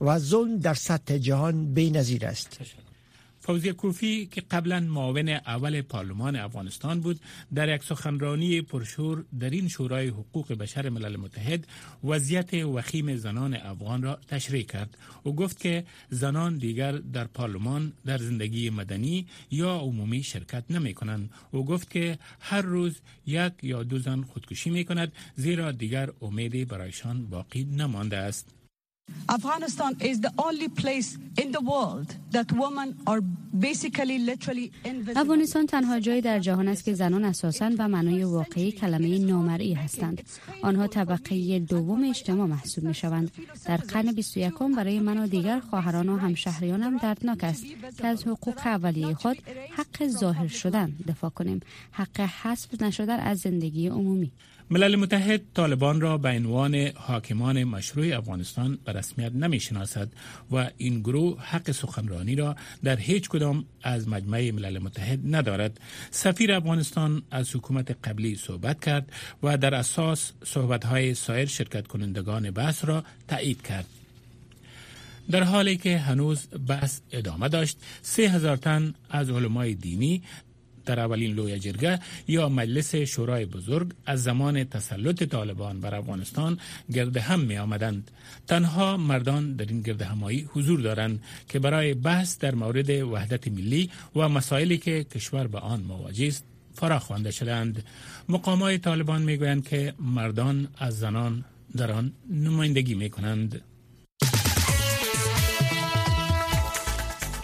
و 0.00 0.18
ظلم 0.18 0.58
در 0.58 0.74
سطح 0.74 1.18
جهان 1.18 1.74
بی‌نظیر 1.74 2.26
است. 2.26 2.58
فوزی 3.44 3.72
کوفی 3.72 4.26
که 4.26 4.40
قبلا 4.40 4.80
معاون 4.80 5.28
اول 5.28 5.82
پارلمان 5.82 6.36
افغانستان 6.36 7.00
بود 7.00 7.20
در 7.54 7.74
یک 7.74 7.84
سخنرانی 7.84 8.62
پرشور 8.62 9.24
در 9.40 9.50
این 9.50 9.68
شورای 9.68 10.08
حقوق 10.08 10.52
بشر 10.52 10.88
ملل 10.88 11.16
متحد 11.16 11.66
وضعیت 12.04 12.54
وخیم 12.54 13.16
زنان 13.16 13.54
افغان 13.54 14.02
را 14.02 14.18
تشریح 14.28 14.62
کرد. 14.62 14.96
و 15.26 15.30
گفت 15.30 15.60
که 15.60 15.84
زنان 16.10 16.58
دیگر 16.58 16.92
در 16.92 17.24
پارلمان 17.24 17.92
در 18.06 18.18
زندگی 18.18 18.70
مدنی 18.70 19.26
یا 19.50 19.76
عمومی 19.76 20.22
شرکت 20.22 20.64
نمی 20.70 20.94
کنند. 20.94 21.30
و 21.52 21.56
گفت 21.56 21.90
که 21.90 22.18
هر 22.40 22.62
روز 22.62 23.00
یک 23.26 23.52
یا 23.62 23.82
دو 23.82 23.98
زن 23.98 24.22
خودکشی 24.22 24.70
می 24.70 24.84
کند 24.84 25.12
زیرا 25.36 25.72
دیگر 25.72 26.10
امیدی 26.20 26.64
برایشان 26.64 27.26
باقی 27.26 27.64
نمانده 27.64 28.16
است. 28.16 28.61
افغانستان 35.16 35.66
تنها 35.66 36.00
جایی 36.00 36.20
در 36.20 36.38
جهان 36.38 36.68
است 36.68 36.84
که 36.84 36.94
زنان 36.94 37.24
اساساً 37.24 37.70
و 37.78 37.88
معنای 37.88 38.24
واقعی 38.24 38.72
کلمه 38.72 39.18
نامرئی 39.18 39.74
هستند. 39.74 40.22
آنها 40.62 40.86
طبقه 40.86 41.58
دوم 41.58 42.04
اجتماع 42.10 42.46
محسوب 42.46 42.84
می 42.84 42.94
شوند. 42.94 43.30
در 43.64 43.76
قرن 43.76 44.12
21 44.12 44.52
برای 44.76 45.00
من 45.00 45.18
و 45.18 45.26
دیگر 45.26 45.60
خواهران 45.60 46.08
و 46.08 46.16
همشهریانم 46.16 46.96
دردناک 46.96 47.44
است 47.44 47.64
که 47.98 48.06
از 48.06 48.26
حقوق 48.26 48.58
اولیه 48.64 49.14
خود 49.14 49.36
حق 49.70 50.06
ظاهر 50.06 50.48
شدن 50.48 50.92
دفاع 51.08 51.30
کنیم. 51.30 51.60
حق 51.90 52.20
حذف 52.20 52.82
نشدن 52.82 53.20
از 53.20 53.38
زندگی 53.38 53.88
عمومی. 53.88 54.32
ملل 54.72 54.96
متحد 54.96 55.42
طالبان 55.54 56.00
را 56.00 56.18
به 56.18 56.28
عنوان 56.28 56.74
حاکمان 56.94 57.64
مشروع 57.64 58.16
افغانستان 58.16 58.78
به 58.84 58.92
رسمیت 58.92 59.32
نمی 59.32 59.60
شناسد 59.60 60.08
و 60.52 60.70
این 60.76 61.00
گروه 61.00 61.40
حق 61.40 61.70
سخنرانی 61.70 62.34
را 62.34 62.56
در 62.84 62.96
هیچ 62.96 63.28
کدام 63.28 63.64
از 63.82 64.08
مجمع 64.08 64.50
ملل 64.50 64.78
متحد 64.78 65.20
ندارد. 65.36 65.80
سفیر 66.10 66.52
افغانستان 66.52 67.22
از 67.30 67.56
حکومت 67.56 67.96
قبلی 68.08 68.36
صحبت 68.36 68.84
کرد 68.84 69.12
و 69.42 69.56
در 69.56 69.74
اساس 69.74 70.32
صحبت 70.44 70.84
های 70.84 71.14
سایر 71.14 71.46
شرکت 71.46 71.86
کنندگان 71.86 72.50
بحث 72.50 72.84
را 72.84 73.04
تایید 73.28 73.62
کرد. 73.62 73.86
در 75.30 75.42
حالی 75.42 75.76
که 75.76 75.98
هنوز 75.98 76.48
بحث 76.68 77.00
ادامه 77.10 77.48
داشت 77.48 77.78
سه 78.02 78.22
هزار 78.22 78.56
تن 78.56 78.94
از 79.10 79.30
علمای 79.30 79.74
دینی 79.74 80.22
در 80.86 81.00
اولین 81.00 81.34
لوی 81.34 81.58
جرگه 81.58 82.00
یا 82.28 82.48
مجلس 82.48 82.94
شورای 82.94 83.44
بزرگ 83.46 83.92
از 84.06 84.22
زمان 84.22 84.64
تسلط 84.64 85.22
طالبان 85.22 85.80
بر 85.80 85.94
افغانستان 85.94 86.58
گرد 86.92 87.16
هم 87.16 87.40
می 87.40 87.58
آمدند. 87.58 88.10
تنها 88.46 88.96
مردان 88.96 89.52
در 89.56 89.66
این 89.68 89.80
گرد 89.82 90.02
همایی 90.02 90.48
حضور 90.52 90.80
دارند 90.80 91.22
که 91.48 91.58
برای 91.58 91.94
بحث 91.94 92.38
در 92.38 92.54
مورد 92.54 92.90
وحدت 92.90 93.48
ملی 93.48 93.90
و 94.16 94.28
مسائلی 94.28 94.78
که 94.78 95.04
کشور 95.04 95.46
به 95.46 95.58
آن 95.58 95.80
مواجه 95.80 96.26
است 96.26 96.44
فرا 96.74 96.98
خوانده 96.98 97.30
شدند. 97.30 97.84
مقامات 98.28 98.76
طالبان 98.82 99.22
می 99.22 99.36
گویند 99.36 99.68
که 99.68 99.94
مردان 99.98 100.68
از 100.78 100.98
زنان 100.98 101.44
در 101.76 101.92
آن 101.92 102.12
نمایندگی 102.30 102.94
می 102.94 103.10
کنند. 103.10 103.60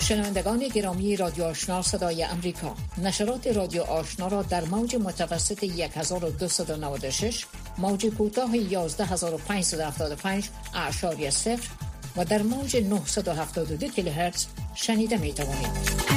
شنوندگان 0.08 0.58
گرامی 0.58 1.16
رادیو 1.16 1.44
آشنا 1.44 1.82
صدای 1.82 2.24
امریکا 2.24 2.74
نشرات 3.02 3.46
رادیو 3.46 3.82
آشنا 3.82 4.28
را 4.28 4.42
در 4.42 4.64
موج 4.64 4.96
متوسط 4.96 5.64
1296 5.64 7.46
موج 7.78 8.06
کوتاه 8.06 8.54
11575 8.54 10.48
اعشاری 10.74 11.30
صفر 11.30 11.68
و 12.16 12.24
در 12.24 12.42
موج 12.42 12.76
972 12.76 13.88
کیلوهرتز 13.88 14.46
شنیده 14.74 15.16
می 15.16 15.32
توانید. 15.32 16.07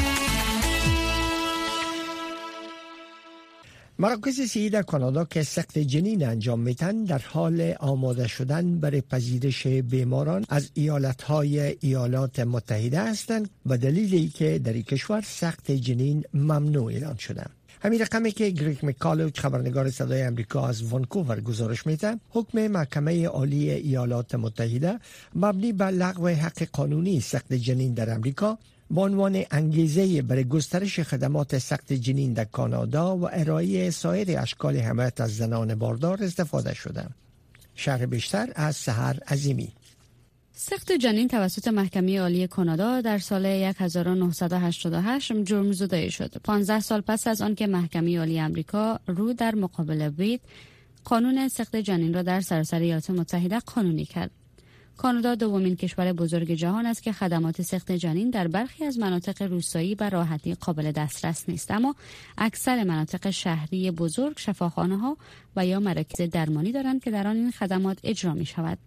مراکز 4.02 4.42
سی 4.42 4.70
در 4.70 4.82
کانادا 4.82 5.26
که 5.26 5.44
سخت 5.44 5.78
جنین 5.78 6.26
انجام 6.26 6.60
میتن 6.60 7.04
در 7.04 7.22
حال 7.26 7.74
آماده 7.80 8.28
شدن 8.28 8.80
برای 8.80 9.02
پذیرش 9.02 9.68
بیماران 9.68 10.46
از 10.50 10.72
ایالت 10.74 11.22
های 11.22 11.60
ایالات 11.80 12.40
متحده 12.40 13.00
هستند 13.00 13.50
و 13.66 13.78
دلیلی 13.78 14.28
که 14.28 14.60
در 14.60 14.74
این 14.74 14.84
کشور 14.84 15.22
سخت 15.22 15.72
جنین 15.72 16.24
ممنوع 16.34 16.92
اعلان 16.94 17.18
شده. 17.18 17.46
همین 17.82 18.02
رقمی 18.02 18.32
که 18.32 18.50
گریک 18.50 18.84
میکالوچ 18.84 19.40
خبرنگار 19.40 19.90
صدای 19.90 20.22
امریکا 20.22 20.68
از 20.68 20.94
ونکوور 20.94 21.42
گزارش 21.42 21.88
میده 21.88 22.20
حکم 22.30 22.68
محکمه 22.68 23.28
عالی 23.28 23.72
ایالات 23.72 24.36
متحده 24.36 25.00
مبنی 25.36 25.74
بر 25.74 25.92
لغو 25.92 26.28
حق 26.28 26.64
قانونی 26.64 27.20
سخت 27.20 27.54
جنین 27.54 27.94
در 27.94 28.14
امریکا 28.14 28.58
به 28.92 29.02
عنوان 29.02 29.44
انگیزه 29.52 30.22
برای 30.22 30.44
گسترش 30.44 31.00
خدمات 31.00 31.58
سخت 31.58 31.94
جنین 31.94 32.34
در 32.34 32.46
کانادا 32.46 33.18
و 33.18 33.30
ارائه 33.32 33.90
سایر 33.90 34.40
اشکال 34.40 34.78
حمایت 34.78 35.22
از 35.22 35.38
زنان 35.38 35.76
باردار 35.76 36.24
استفاده 36.24 36.74
شده. 36.74 37.06
شهر 37.76 38.06
بیشتر 38.06 38.50
از 38.56 38.76
سهر 38.76 39.20
عظیمی 39.28 39.74
سخت 40.54 40.92
جنین 40.92 41.28
توسط 41.28 41.68
محکمه 41.68 42.20
عالی 42.20 42.48
کانادا 42.48 43.02
در 43.02 43.18
سال 43.18 43.46
1988 43.46 45.34
جرم 45.44 45.72
زدایی 45.72 46.12
شد. 46.12 46.38
15 46.44 46.80
سال 46.80 47.02
پس 47.02 47.28
از 47.28 47.42
آنکه 47.42 47.68
محکمه 47.68 48.20
عالی 48.20 48.40
امریکا 48.40 49.00
رو 49.08 49.34
در 49.34 49.56
مقابل 49.56 50.12
وید 50.18 50.42
قانون 51.04 51.48
سخت 51.48 51.76
جنین 51.76 52.14
را 52.14 52.22
در 52.22 52.42
سراسر 52.42 52.80
ایالات 52.80 53.10
متحده 53.10 53.60
قانونی 53.60 54.06
کرد. 54.06 54.32
کانادا 54.98 55.36
دومین 55.36 55.76
کشور 55.76 56.14
بزرگ 56.14 56.52
جهان 56.52 56.86
است 56.86 57.04
که 57.04 57.12
خدمات 57.12 57.62
سخت 57.62 57.92
جنین 57.92 58.30
در 58.30 58.48
برخی 58.48 58.86
از 58.86 59.00
مناطق 59.00 59.42
روستایی 59.42 59.96
و 59.96 60.10
راحتی 60.10 60.54
قابل 60.54 60.92
دسترس 60.92 61.50
نیست. 61.50 61.72
اما 61.72 61.96
اکثر 62.38 62.84
مناطق 62.84 63.30
شهری 63.30 63.92
بزرگ 63.92 64.38
شفاخانه 64.38 64.98
ها 64.98 65.18
و 65.56 65.66
یا 65.66 65.80
مراکز 65.80 66.22
درمانی 66.22 66.72
دارند 66.72 67.04
که 67.04 67.12
در 67.12 67.28
آن 67.28 67.36
این 67.36 67.52
خدمات 67.52 68.00
اجرا 68.04 68.34
می 68.34 68.46
شود 68.46 68.78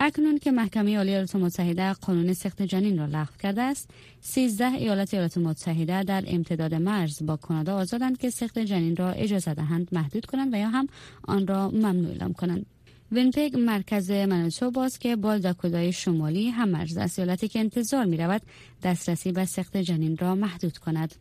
اکنون 0.00 0.38
که 0.38 0.50
محکمه 0.50 0.96
عالی 0.96 1.10
ایالات 1.10 1.36
متحده 1.36 1.92
قانون 1.92 2.32
سخت 2.32 2.62
جنین 2.62 2.98
را 2.98 3.06
لغو 3.06 3.32
کرده 3.38 3.62
است 3.62 3.90
13 4.20 4.66
ایالت 4.66 5.14
ایالات 5.14 5.38
متحده 5.38 6.02
در 6.02 6.24
امتداد 6.26 6.74
مرز 6.74 7.22
با 7.22 7.36
کانادا 7.36 7.76
آزادند 7.76 8.18
که 8.18 8.30
سخت 8.30 8.58
جنین 8.58 8.96
را 8.96 9.10
اجازه 9.10 9.54
دهند 9.54 9.88
محدود 9.92 10.26
کنند 10.26 10.54
و 10.54 10.56
یا 10.56 10.68
هم 10.68 10.86
آن 11.24 11.46
را 11.46 11.70
ممنوع 11.70 12.10
اعلام 12.10 12.32
کنند. 12.32 12.66
وینپگ 13.12 13.56
مرکز 13.58 14.10
باز 14.74 14.98
که 14.98 15.16
با 15.16 15.38
داکودای 15.38 15.92
شمالی 15.92 16.48
هم 16.48 16.68
مرز 16.68 16.96
است 16.96 17.18
ایالتی 17.18 17.48
که 17.48 17.58
انتظار 17.58 18.04
می 18.04 18.16
رود 18.16 18.42
دسترسی 18.82 19.32
به 19.32 19.44
سخت 19.44 19.76
جنین 19.76 20.16
را 20.16 20.34
محدود 20.34 20.78
کند. 20.78 21.14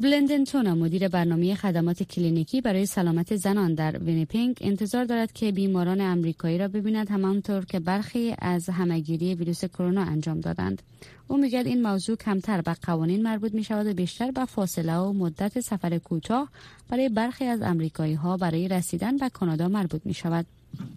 بلندن 0.00 0.44
تونا 0.44 0.74
مدیر 0.74 1.08
برنامه 1.08 1.54
خدمات 1.54 2.02
کلینیکی 2.02 2.60
برای 2.60 2.86
سلامت 2.86 3.36
زنان 3.36 3.74
در 3.74 3.98
وینیپینگ 3.98 4.56
انتظار 4.60 5.04
دارد 5.04 5.32
که 5.32 5.52
بیماران 5.52 6.00
امریکایی 6.00 6.58
را 6.58 6.68
ببیند 6.68 7.10
همانطور 7.10 7.64
که 7.64 7.80
برخی 7.80 8.34
از 8.38 8.68
همه‌گیری 8.68 9.34
ویروس 9.34 9.64
کرونا 9.64 10.02
انجام 10.02 10.40
دادند. 10.40 10.82
او 11.28 11.36
میگه 11.36 11.58
این 11.58 11.82
موضوع 11.82 12.16
کمتر 12.16 12.60
به 12.60 12.74
قوانین 12.82 13.22
مربوط 13.22 13.54
می 13.54 13.64
شود 13.64 13.86
و 13.86 13.94
بیشتر 13.94 14.30
به 14.30 14.44
فاصله 14.44 14.96
و 14.96 15.12
مدت 15.12 15.60
سفر 15.60 15.98
کوتاه 15.98 16.50
برای 16.88 17.08
برخی 17.08 17.44
از 17.44 17.62
امریکایی 17.62 18.14
ها 18.14 18.36
برای 18.36 18.68
رسیدن 18.68 19.16
به 19.16 19.28
کانادا 19.28 19.68
مربوط 19.68 20.00
می 20.04 20.14
شود. 20.14 20.46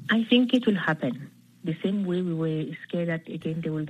I 0.10 0.24
think 0.24 0.54
it 0.54 0.65
will 0.65 0.76
happen. 0.76 1.30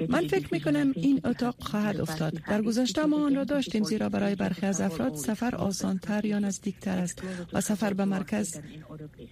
من 0.10 0.28
فکر 0.28 0.48
می 0.52 0.60
کنم 0.60 0.92
این 0.96 1.22
اتاق 1.26 1.56
خواهد 1.60 2.02
افتاد. 2.02 2.34
در 2.48 2.62
گذشته 2.62 3.06
ما 3.06 3.26
آن 3.26 3.36
را 3.36 3.44
داشتیم 3.44 3.84
زیرا 3.84 4.10
برای 4.10 4.36
برخی 4.36 4.66
از 4.66 4.82
افراد 4.82 5.16
سفر 5.16 5.56
آسانتر 5.56 6.26
یا 6.26 6.40
نزدیکتر 6.40 6.98
است 6.98 7.24
و 7.54 7.62
سفر 7.62 7.94
به 7.94 8.06
مرکز 8.06 8.60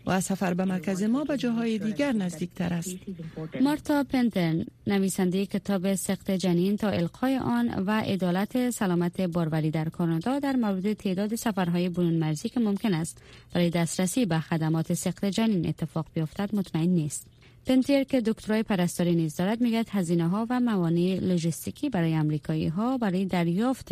و 0.06 0.22
سفر 0.22 0.54
به 0.54 0.66
مرکز 0.66 1.04
ما 1.04 1.24
به 1.24 1.38
جاهای 1.38 1.78
دیگر 1.78 2.12
نزدیکتر 2.12 2.74
است. 2.74 2.98
مارتا 3.62 4.04
پنتن 4.04 4.66
نویسنده 4.88 5.46
کتاب 5.46 5.96
سخت 5.96 6.32
جنین 6.32 6.78
تا 6.78 6.90
القای 6.90 7.38
آن 7.38 7.70
و 7.70 7.92
عدالت 7.92 8.70
سلامت 8.70 9.22
باروری 9.22 9.72
در 9.72 9.90
کانادا 9.90 10.40
در 10.40 10.56
مورد 10.56 10.94
تعداد 10.94 11.36
سفرهای 11.36 11.90
برون 11.90 12.14
مرزی 12.14 12.50
که 12.50 12.60
ممکن 12.60 12.94
است 12.94 13.22
برای 13.54 13.70
دسترسی 13.70 14.26
به 14.26 14.40
خدمات 14.40 14.94
سخت 14.94 15.26
جنین 15.26 15.68
اتفاق 15.68 16.06
بیفتد 16.14 16.56
مطمئن 16.56 16.90
نیست. 16.90 17.37
پنتیر 17.68 18.04
که 18.04 18.22
دکترای 18.22 18.64
پرستاری 18.64 19.16
نیز 19.16 19.36
دارد 19.36 19.62
میگه 19.62 19.86
هزینه 19.92 20.28
ها 20.28 20.48
و 20.50 20.60
موانع 20.60 21.20
لوجستیکی 21.22 21.90
برای 21.90 22.14
امریکایی 22.14 22.68
ها 22.68 22.98
برای 22.98 23.26
دریافت 23.26 23.90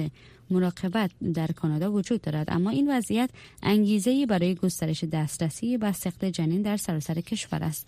مراقبت 0.49 1.11
در 1.33 1.47
کانادا 1.47 1.91
وجود 1.91 2.21
دارد. 2.21 2.47
اما 2.49 2.69
این 2.69 2.91
وضعیت 2.91 3.29
انگیزه 3.63 4.25
برای 4.25 4.55
گسترش 4.55 5.03
دسترسی 5.03 5.77
به 5.77 5.91
سخت 5.91 6.25
جنین 6.25 6.61
در 6.61 6.77
سراسر 6.77 7.21
کشور 7.21 7.63
است. 7.63 7.87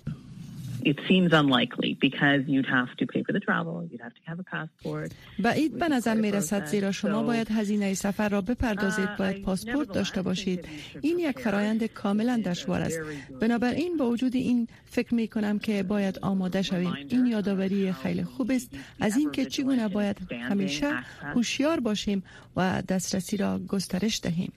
بعید 5.39 5.79
به 5.79 5.87
نظر 5.87 6.15
می 6.15 6.31
رسد 6.31 6.65
زیرا 6.65 6.91
شما 6.91 7.23
باید 7.23 7.51
هزینه 7.51 7.93
سفر 7.93 8.29
را 8.29 8.41
بپردازید 8.41 9.15
باید 9.19 9.41
پاسپورت 9.41 9.91
داشته 9.91 10.21
باشید 10.21 10.67
این 11.01 11.19
یک 11.19 11.39
فرایند 11.39 11.85
کاملا 11.85 12.41
دشوار 12.45 12.81
است 12.81 12.99
بنابراین 13.41 13.97
با 13.97 14.09
وجود 14.09 14.35
این 14.35 14.67
فکر 14.85 15.13
می 15.13 15.27
کنم 15.27 15.59
که 15.59 15.83
باید 15.83 16.19
آماده 16.21 16.61
شویم 16.61 16.93
این 17.09 17.25
یادآوری 17.25 17.91
خیلی 17.91 18.23
خوب 18.23 18.51
است 18.51 18.77
از 18.99 19.17
اینکه 19.17 19.45
چگونه 19.45 19.87
باید 19.87 20.17
همیشه 20.49 20.93
هوشیار 21.21 21.79
باشیم 21.79 22.23
و 22.55 22.83
دسترسی 22.89 23.37
را 23.37 23.59
گسترش 23.67 24.19
دهیم 24.23 24.51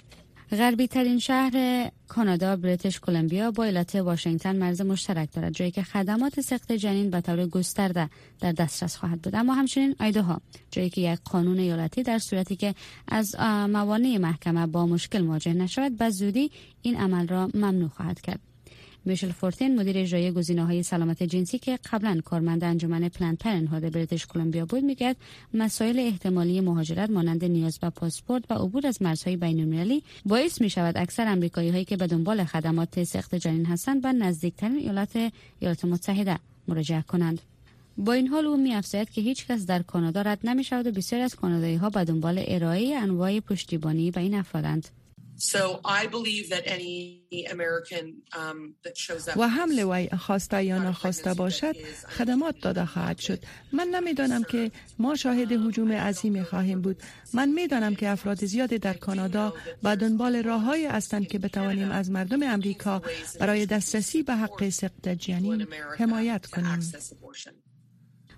غربی 0.57 0.87
ترین 0.87 1.19
شهر 1.19 1.87
کانادا 2.09 2.57
بریتیش 2.57 3.01
کلمبیا 3.01 3.51
با 3.51 3.65
ایالت 3.65 3.95
واشنگتن 3.95 4.57
مرز 4.57 4.81
مشترک 4.81 5.33
دارد 5.33 5.53
جایی 5.53 5.71
که 5.71 5.83
خدمات 5.83 6.41
سخت 6.41 6.73
جنین 6.73 7.11
به 7.11 7.21
طور 7.21 7.47
گسترده 7.47 8.11
در 8.41 8.53
دسترس 8.53 8.97
خواهد 8.97 9.23
بود. 9.23 9.35
اما 9.35 9.55
همچنین 9.55 9.95
ها 10.17 10.41
جایی 10.71 10.91
که 10.91 11.01
یک 11.01 11.19
قانون 11.25 11.59
ایالتی 11.59 12.03
در 12.03 12.19
صورتی 12.19 12.57
که 12.57 12.75
از 13.09 13.37
موانع 13.69 14.19
محکمه 14.19 14.67
با 14.67 14.87
مشکل 14.87 15.23
مواجه 15.23 15.53
نشود 15.53 15.99
به 15.99 16.11
زودی 16.11 16.51
این 16.83 16.97
عمل 16.97 17.29
را 17.29 17.51
ممنوع 17.55 17.89
خواهد 17.89 18.21
کرد. 18.21 18.50
میشل 19.05 19.33
فورتین 19.33 19.81
مدیر 19.81 19.99
اجرایی 19.99 20.31
گزینه 20.31 20.65
های 20.65 20.83
سلامت 20.83 21.23
جنسی 21.23 21.59
که 21.59 21.79
قبلا 21.93 22.21
کارمند 22.25 22.65
انجمن 22.65 23.09
پلن 23.09 23.35
پرنهاد 23.35 23.93
بریتیش 23.93 24.27
کلمبیا 24.27 24.67
بود 24.67 24.85
میگه 24.85 25.17
مسائل 25.55 25.99
احتمالی 25.99 26.61
مهاجرت 26.61 27.11
مانند 27.11 27.45
نیاز 27.45 27.79
به 27.79 27.91
پاسپورت 27.91 28.51
و 28.51 28.55
عبور 28.55 28.87
از 28.87 29.03
مرزهای 29.03 29.37
بین 29.37 30.03
باعث 30.27 30.61
می 30.61 30.71
شود 30.71 30.99
اکثر 30.99 31.29
امریکایی 31.29 31.71
هایی 31.71 31.85
که 31.85 31.97
به 31.97 32.07
دنبال 32.07 32.45
خدمات 32.45 33.05
سخت 33.05 33.35
جنین 33.35 33.67
هستند 33.67 34.03
به 34.03 34.13
نزدیکترین 34.13 34.77
ایالات 34.77 35.31
ایالات 35.61 35.85
متحده 35.85 36.39
مراجعه 36.69 37.03
کنند 37.03 37.41
با 37.99 38.13
این 38.13 38.27
حال 38.27 38.47
او 38.47 38.57
می 38.57 38.81
که 38.91 39.21
هیچ 39.21 39.47
کس 39.47 39.67
در 39.67 39.83
کانادا 39.83 40.23
رد 40.23 40.39
نمی 40.45 40.65
شود 40.65 40.87
و 40.87 40.91
بسیاری 40.91 41.25
از 41.25 41.35
کانادایی 41.35 41.77
ها 41.77 41.91
به 41.91 42.05
دنبال 42.05 42.45
ارائه 42.47 42.97
انواع 42.97 43.41
پشتیبانی 43.41 44.11
به 44.11 44.21
این 44.21 44.35
افرادند. 44.35 44.89
Um, 48.35 48.75
و 49.37 49.49
حمل 49.49 49.83
وی 49.83 50.09
خواسته 50.09 50.65
یا 50.65 50.79
نخواسته 50.79 51.35
باشد 51.35 51.77
خدمات 52.19 52.55
داده 52.63 52.87
خواهد 52.87 53.19
شد. 53.19 53.39
من 53.73 53.89
نمی‌دانم 53.89 54.43
که 54.43 54.71
ما 54.99 55.15
شاهد 55.15 55.53
حجوم 55.53 55.93
عظیم 55.93 56.43
خواهیم 56.43 56.81
بود. 56.81 57.03
من 57.33 57.49
می‌دانم 57.49 57.95
که 57.95 58.09
افراد 58.09 58.45
زیادی 58.45 58.79
در 58.79 58.95
کانادا 58.95 59.55
به 59.83 59.97
دنبال 59.97 60.43
راههایی 60.43 60.87
هستند 60.87 61.29
که 61.29 61.39
بتوانیم 61.39 61.91
از 61.91 62.11
مردم 62.11 62.43
امریکا 62.43 63.03
برای 63.41 63.67
دسترسی 63.67 64.23
به 64.23 64.35
حق 64.35 64.69
سقط 64.69 65.09
جنین 65.09 65.67
حمایت 65.99 66.47
کنیم. 66.47 66.81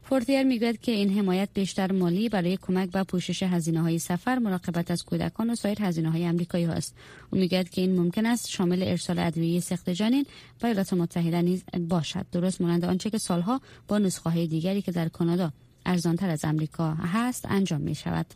فورتیر 0.04 0.42
می‌گوید 0.42 0.80
که 0.80 0.92
این 0.92 1.18
حمایت 1.18 1.48
بیشتر 1.54 1.92
مالی 1.92 2.28
برای 2.28 2.58
کمک 2.62 2.90
به 2.90 3.02
پوشش 3.02 3.42
هزینه 3.42 3.80
های 3.80 3.98
سفر 3.98 4.38
مراقبت 4.38 4.90
از 4.90 5.04
کودکان 5.04 5.50
و 5.50 5.54
سایر 5.54 5.82
هزینه 5.82 6.10
های 6.10 6.24
امریکایی 6.24 6.64
است 6.64 6.94
او 7.30 7.38
می‌گوید 7.38 7.70
که 7.70 7.80
این 7.80 8.00
ممکن 8.00 8.26
است 8.26 8.48
شامل 8.48 8.82
ارسال 8.82 9.18
ادویه 9.18 9.60
سخت 9.60 9.90
جنین 9.90 10.26
به 10.60 10.68
ایالات 10.68 10.92
متحده 10.92 11.42
نیز 11.42 11.64
باشد. 11.88 12.26
درست 12.32 12.60
مانند 12.60 12.84
آنچه 12.84 13.10
که 13.10 13.18
سالها 13.18 13.60
با 13.88 13.98
نسخه 13.98 14.46
دیگری 14.46 14.82
که 14.82 14.92
در 14.92 15.08
کانادا 15.08 15.52
ارزانتر 15.86 16.30
از 16.30 16.44
امریکا 16.44 16.94
هست 16.94 17.46
انجام 17.48 17.80
می 17.80 17.94
شود 17.94 18.26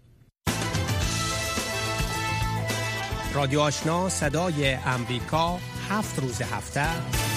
رادیو 3.35 3.61
آشنا 3.61 4.09
صدای 4.09 4.75
امریکا 4.75 5.59
هفت 5.89 6.19
روز 6.19 6.43
هفته. 6.43 7.36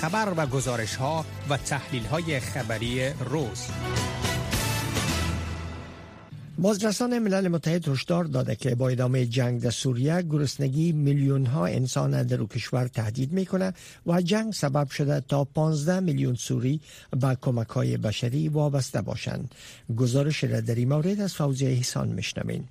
خبر 0.00 0.32
و 0.36 0.46
گزارش 0.46 0.94
ها 0.94 1.24
و 1.50 1.56
تحلیل 1.56 2.04
های 2.04 2.40
خبری 2.40 3.08
روز. 3.08 3.66
بازرسان 6.58 7.18
ملل 7.18 7.48
متحد 7.48 7.88
هشدار 7.88 8.24
داده 8.24 8.56
که 8.56 8.74
با 8.74 8.88
ادامه 8.88 9.26
جنگ 9.26 9.60
در 9.60 9.70
سوریه 9.70 10.22
گرسنگی 10.22 10.92
میلیون 10.92 11.46
ها 11.46 11.66
انسان 11.66 12.22
در 12.22 12.44
کشور 12.44 12.86
تهدید 12.86 13.32
می‌کنه 13.32 13.72
و 14.06 14.22
جنگ 14.22 14.52
سبب 14.52 14.90
شده 14.90 15.20
تا 15.20 15.44
15 15.44 16.00
میلیون 16.00 16.34
سوری 16.34 16.80
به 17.20 17.36
کمک 17.40 17.68
های 17.68 17.96
بشری 17.96 18.48
وابسته 18.48 19.02
باشند. 19.02 19.54
گزارش 19.96 20.44
را 20.44 20.60
در 20.60 20.74
این 20.74 20.88
مورد 20.88 21.20
از 21.20 21.34
فوزیه 21.34 21.68
احسان 21.68 22.08
میشنوین. 22.08 22.64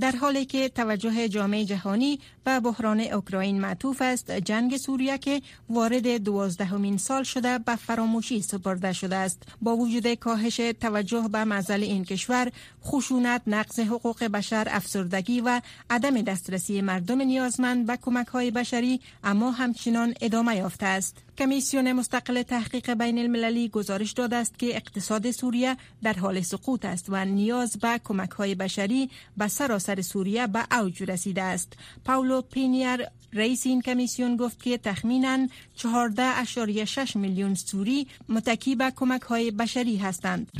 در 0.00 0.12
حالی 0.12 0.44
که 0.44 0.68
توجه 0.68 1.28
جامعه 1.28 1.64
جهانی 1.64 2.20
به 2.44 2.60
بحران 2.60 3.00
اوکراین 3.00 3.60
معطوف 3.60 4.02
است 4.02 4.30
جنگ 4.30 4.76
سوریه 4.76 5.18
که 5.18 5.42
وارد 5.68 6.16
دوازدهمین 6.16 6.96
سال 6.96 7.22
شده 7.22 7.58
به 7.58 7.76
فراموشی 7.76 8.42
سپرده 8.42 8.92
شده 8.92 9.16
است. 9.16 9.42
با 9.62 9.76
وجود 9.76 10.14
کاهش 10.14 10.56
توجه 10.56 11.28
به 11.32 11.44
مسئله 11.44 11.86
این 11.86 12.04
کشور 12.04 12.52
خشونت 12.84 13.42
نقض 13.46 13.80
حقوق 13.80 14.24
بشر 14.24 14.66
افسردگی 14.70 15.40
و 15.40 15.60
عدم 15.90 16.22
دسترسی 16.22 16.80
مردم 16.80 17.20
نیازمند 17.20 17.86
به 17.86 17.96
کمک 17.96 18.26
های 18.26 18.50
بشری 18.50 19.00
اما 19.24 19.50
همچنان 19.50 20.14
ادامه 20.20 20.56
یافته 20.56 20.86
است. 20.86 21.16
کمیسیون 21.38 21.92
مستقل 21.92 22.42
تحقیق 22.42 22.94
بین 22.94 23.18
المللی 23.18 23.68
گزارش 23.68 24.12
داده 24.12 24.36
است 24.36 24.58
که 24.58 24.76
اقتصاد 24.76 25.30
سوریه 25.30 25.76
در 26.02 26.12
حال 26.12 26.40
سقوط 26.40 26.84
است 26.84 27.06
و 27.08 27.24
نیاز 27.24 27.76
به 27.76 28.00
کمک 28.04 28.30
های 28.30 28.54
بشری 28.54 29.10
به 29.36 29.48
سراسر 29.48 30.02
سوریه 30.02 30.46
به 30.46 30.78
اوج 30.80 31.02
رسیده 31.02 31.42
است. 31.42 31.72
پاولو 32.04 32.42
پینیر 32.42 33.06
رئیس 33.32 33.66
این 33.66 33.82
کمیسیون 33.82 34.36
گفت 34.36 34.62
که 34.62 34.78
تخمینا 34.78 35.48
14.6 35.78 37.16
میلیون 37.16 37.54
سوری 37.54 38.06
متکی 38.28 38.76
به 38.76 38.92
کمک 38.96 39.22
های 39.22 39.50
بشری 39.50 39.96
هستند. 39.96 40.50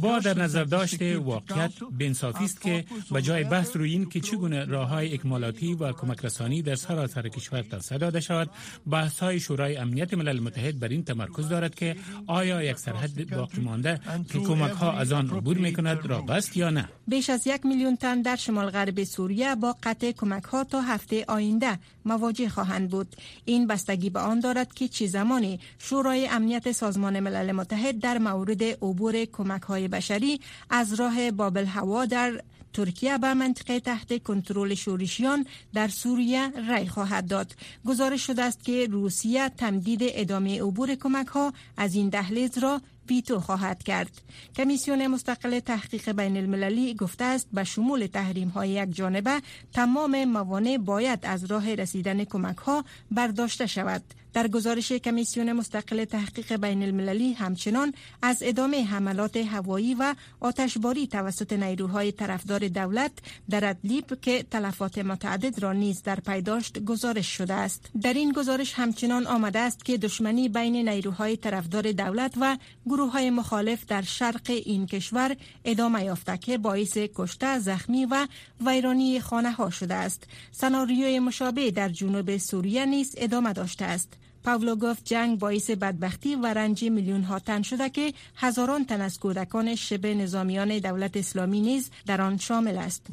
با 0.00 0.18
در 0.18 0.38
نظر 0.38 0.64
داشته 0.64 1.18
واقعیت 1.18 1.72
بینصافی 1.98 2.44
است 2.44 2.60
که 2.60 2.84
به 3.12 3.22
جای 3.22 3.44
بحث 3.44 3.76
روی 3.76 3.92
این 3.92 4.08
که 4.08 4.20
چگونه 4.20 4.64
راه 4.64 4.88
های 4.88 5.14
اکمالاتی 5.14 5.74
و 5.74 5.92
کمک 5.92 6.24
رسانی 6.24 6.62
در 6.62 6.74
سراسر 6.74 7.28
کشور 7.28 7.62
توسعه 7.62 7.98
داده 7.98 8.20
شود 8.20 8.50
بحث 8.90 9.20
های 9.20 9.40
شورای 9.40 9.76
امنیت 9.76 10.14
ملل 10.14 10.40
متحد 10.40 10.78
بر 10.78 10.88
این 10.88 11.04
تمرکز 11.04 11.48
دارد 11.48 11.74
که 11.74 11.96
آیا 12.26 12.62
یک 12.62 12.76
سرحد 12.78 13.36
باقی 13.36 13.60
مانده 13.62 14.00
که 14.32 14.38
کمک 14.38 14.72
ها 14.72 14.92
از 14.92 15.12
آن 15.12 15.30
عبور 15.30 15.58
می 15.58 15.72
کند 15.72 16.06
را 16.06 16.22
بست 16.22 16.56
یا 16.56 16.70
نه؟ 16.70 16.88
بیش 17.08 17.30
از 17.30 17.46
یک 17.46 17.66
میلیون 17.66 17.96
تن 17.96 18.22
در 18.22 18.36
شمال 18.36 18.70
غرب 18.70 19.04
سوریه 19.04 19.54
با 19.54 19.76
قطع 19.82 20.12
کمک 20.12 20.44
ها 20.44 20.64
تا 20.64 20.80
هفته 20.80 21.24
آینده 21.28 21.78
مواجه 22.04 22.48
خواهند 22.48 22.90
بود. 22.90 23.16
این 23.44 23.66
بستگی 23.66 24.10
به 24.10 24.20
آن 24.20 24.40
دارد 24.40 24.74
که 24.74 24.88
چه 24.88 25.06
زمانی 25.06 25.60
شورای 25.78 26.28
امنیت 26.28 26.72
سازمان 26.72 27.20
ملل 27.20 27.52
متحد 27.52 27.98
در 27.98 28.18
مورد 28.18 28.62
عبور 28.62 29.24
کمک 29.24 29.43
های 29.68 29.88
بشری 29.88 30.40
از 30.70 30.94
راه 30.94 31.30
بابل 31.30 31.64
هوا 31.64 32.04
در 32.06 32.42
ترکیه 32.74 33.18
به 33.18 33.34
منطقه 33.34 33.80
تحت 33.80 34.22
کنترل 34.22 34.74
شورشیان 34.74 35.46
در 35.74 35.88
سوریه 35.88 36.48
رای 36.68 36.88
خواهد 36.88 37.28
داد 37.28 37.54
گزارش 37.86 38.26
شده 38.26 38.42
است 38.42 38.64
که 38.64 38.86
روسیه 38.90 39.48
تمدید 39.48 40.00
ادامه 40.02 40.62
عبور 40.62 40.94
کمک 40.94 41.26
ها 41.26 41.52
از 41.76 41.94
این 41.94 42.08
دهلیز 42.08 42.58
را 42.58 42.80
ویتو 43.08 43.40
خواهد 43.40 43.82
کرد. 43.82 44.22
کمیسیون 44.56 45.06
مستقل 45.06 45.60
تحقیق 45.60 46.12
بین 46.12 46.36
المللی 46.36 46.94
گفته 46.94 47.24
است 47.24 47.48
به 47.52 47.64
شمول 47.64 48.06
تحریم 48.06 48.48
های 48.48 48.70
یک 48.70 48.94
جانبه 48.94 49.42
تمام 49.72 50.24
موانع 50.24 50.78
باید 50.78 51.18
از 51.22 51.44
راه 51.44 51.74
رسیدن 51.74 52.24
کمک 52.24 52.56
ها 52.56 52.84
برداشته 53.10 53.66
شود. 53.66 54.02
در 54.34 54.48
گزارش 54.48 54.92
کمیسیون 54.92 55.52
مستقل 55.52 56.04
تحقیق 56.04 56.56
بین 56.56 56.82
المللی 56.82 57.32
همچنان 57.32 57.94
از 58.22 58.38
ادامه 58.42 58.84
حملات 58.84 59.36
هوایی 59.36 59.94
و 59.94 60.14
آتشباری 60.40 61.06
توسط 61.06 61.52
نیروهای 61.52 62.12
طرفدار 62.12 62.68
دولت 62.68 63.12
در 63.50 63.64
ادلیب 63.70 64.20
که 64.20 64.42
تلفات 64.50 64.98
متعدد 64.98 65.62
را 65.62 65.72
نیز 65.72 66.02
در 66.02 66.20
پیداشت 66.20 66.78
گزارش 66.84 67.26
شده 67.36 67.54
است. 67.54 67.90
در 68.02 68.12
این 68.12 68.32
گزارش 68.32 68.74
همچنان 68.74 69.26
آمده 69.26 69.58
است 69.58 69.84
که 69.84 69.98
دشمنی 69.98 70.48
بین 70.48 70.88
نیروهای 70.88 71.36
طرفدار 71.36 71.92
دولت 71.92 72.34
و 72.40 72.56
گروه 72.86 73.12
های 73.12 73.30
مخالف 73.30 73.86
در 73.86 74.02
شرق 74.02 74.50
این 74.50 74.86
کشور 74.86 75.36
ادامه 75.64 76.04
یافته 76.04 76.36
که 76.38 76.58
باعث 76.58 76.98
کشته 77.14 77.58
زخمی 77.58 78.04
و 78.04 78.26
ویرانی 78.66 79.20
خانه 79.20 79.50
ها 79.52 79.70
شده 79.70 79.94
است. 79.94 80.26
سناریوی 80.52 81.18
مشابه 81.18 81.70
در 81.70 81.88
جنوب 81.88 82.36
سوریه 82.36 82.86
نیز 82.86 83.14
ادامه 83.18 83.52
داشته 83.52 83.84
است. 83.84 84.23
پاولو 84.44 84.76
گفت 84.76 85.04
جنگ 85.04 85.38
باعث 85.38 85.70
بدبختی 85.70 86.34
و 86.34 86.46
رنج 86.46 86.84
میلیون 86.84 87.22
ها 87.22 87.38
تن 87.38 87.62
شده 87.62 87.90
که 87.90 88.12
هزاران 88.36 88.84
تن 88.84 89.00
از 89.00 89.18
کودکان 89.18 89.74
شبه 89.74 90.14
نظامیان 90.14 90.78
دولت 90.78 91.16
اسلامی 91.16 91.60
نیز 91.60 91.90
در 92.06 92.20
آن 92.20 92.38
شامل 92.38 92.78
است. 92.78 93.06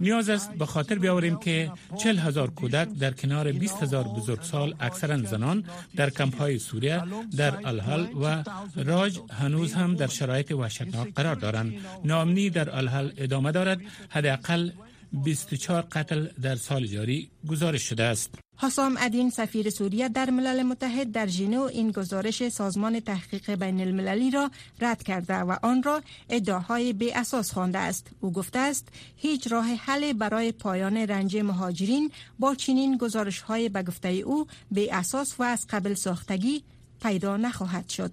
نیاز 0.00 0.28
است 0.28 0.50
به 0.50 0.66
خاطر 0.66 0.98
بیاوریم 0.98 1.36
که 1.36 1.72
چل 1.98 2.18
هزار 2.18 2.50
کودک 2.50 2.88
در 2.88 3.10
کنار 3.10 3.52
20 3.52 3.82
هزار 3.82 4.04
بزرگسال 4.04 4.74
اکثرا 4.80 5.22
زنان 5.22 5.64
در 5.96 6.10
کمپ 6.10 6.38
های 6.38 6.58
سوریه 6.58 7.02
در 7.36 7.66
الحل 7.66 8.06
و 8.22 8.44
راج 8.76 9.20
هنوز 9.30 9.72
هم 9.74 9.94
در 9.94 10.06
شرایط 10.06 10.52
وحشتناک 10.52 11.14
قرار 11.14 11.34
دارند. 11.34 11.74
نامنی 12.04 12.50
در 12.50 12.76
الحل 12.76 13.10
ادامه 13.16 13.52
دارد 13.52 13.80
حداقل 14.08 14.70
24 15.14 15.82
قتل 15.82 16.26
در 16.42 16.56
سال 16.56 16.86
جاری 16.86 17.30
گزارش 17.48 17.82
شده 17.82 18.02
است. 18.02 18.34
حسام 18.56 18.96
ادین 19.00 19.30
سفیر 19.30 19.70
سوریه 19.70 20.08
در 20.08 20.30
ملل 20.30 20.62
متحد 20.62 21.12
در 21.12 21.26
ژنو 21.26 21.62
این 21.62 21.90
گزارش 21.90 22.48
سازمان 22.48 23.00
تحقیق 23.00 23.50
بین 23.54 23.80
المللی 23.80 24.30
را 24.30 24.50
رد 24.80 25.02
کرده 25.02 25.34
و 25.36 25.56
آن 25.62 25.82
را 25.82 26.02
ادعاهای 26.30 26.92
بی 26.92 27.12
اساس 27.12 27.52
خوانده 27.52 27.78
است. 27.78 28.10
او 28.20 28.32
گفته 28.32 28.58
است 28.58 28.88
هیچ 29.16 29.52
راه 29.52 29.66
حل 29.66 30.12
برای 30.12 30.52
پایان 30.52 30.96
رنج 30.96 31.36
مهاجرین 31.36 32.10
با 32.38 32.54
چنین 32.54 32.96
گزارش 32.96 33.40
های 33.40 33.68
به 33.68 33.82
گفته 33.82 34.08
او 34.08 34.46
بی 34.70 34.90
اساس 34.90 35.40
و 35.40 35.42
از 35.42 35.66
قبل 35.70 35.94
ساختگی 35.94 36.62
پیدا 37.02 37.36
نخواهد 37.36 37.88
شد. 37.88 38.12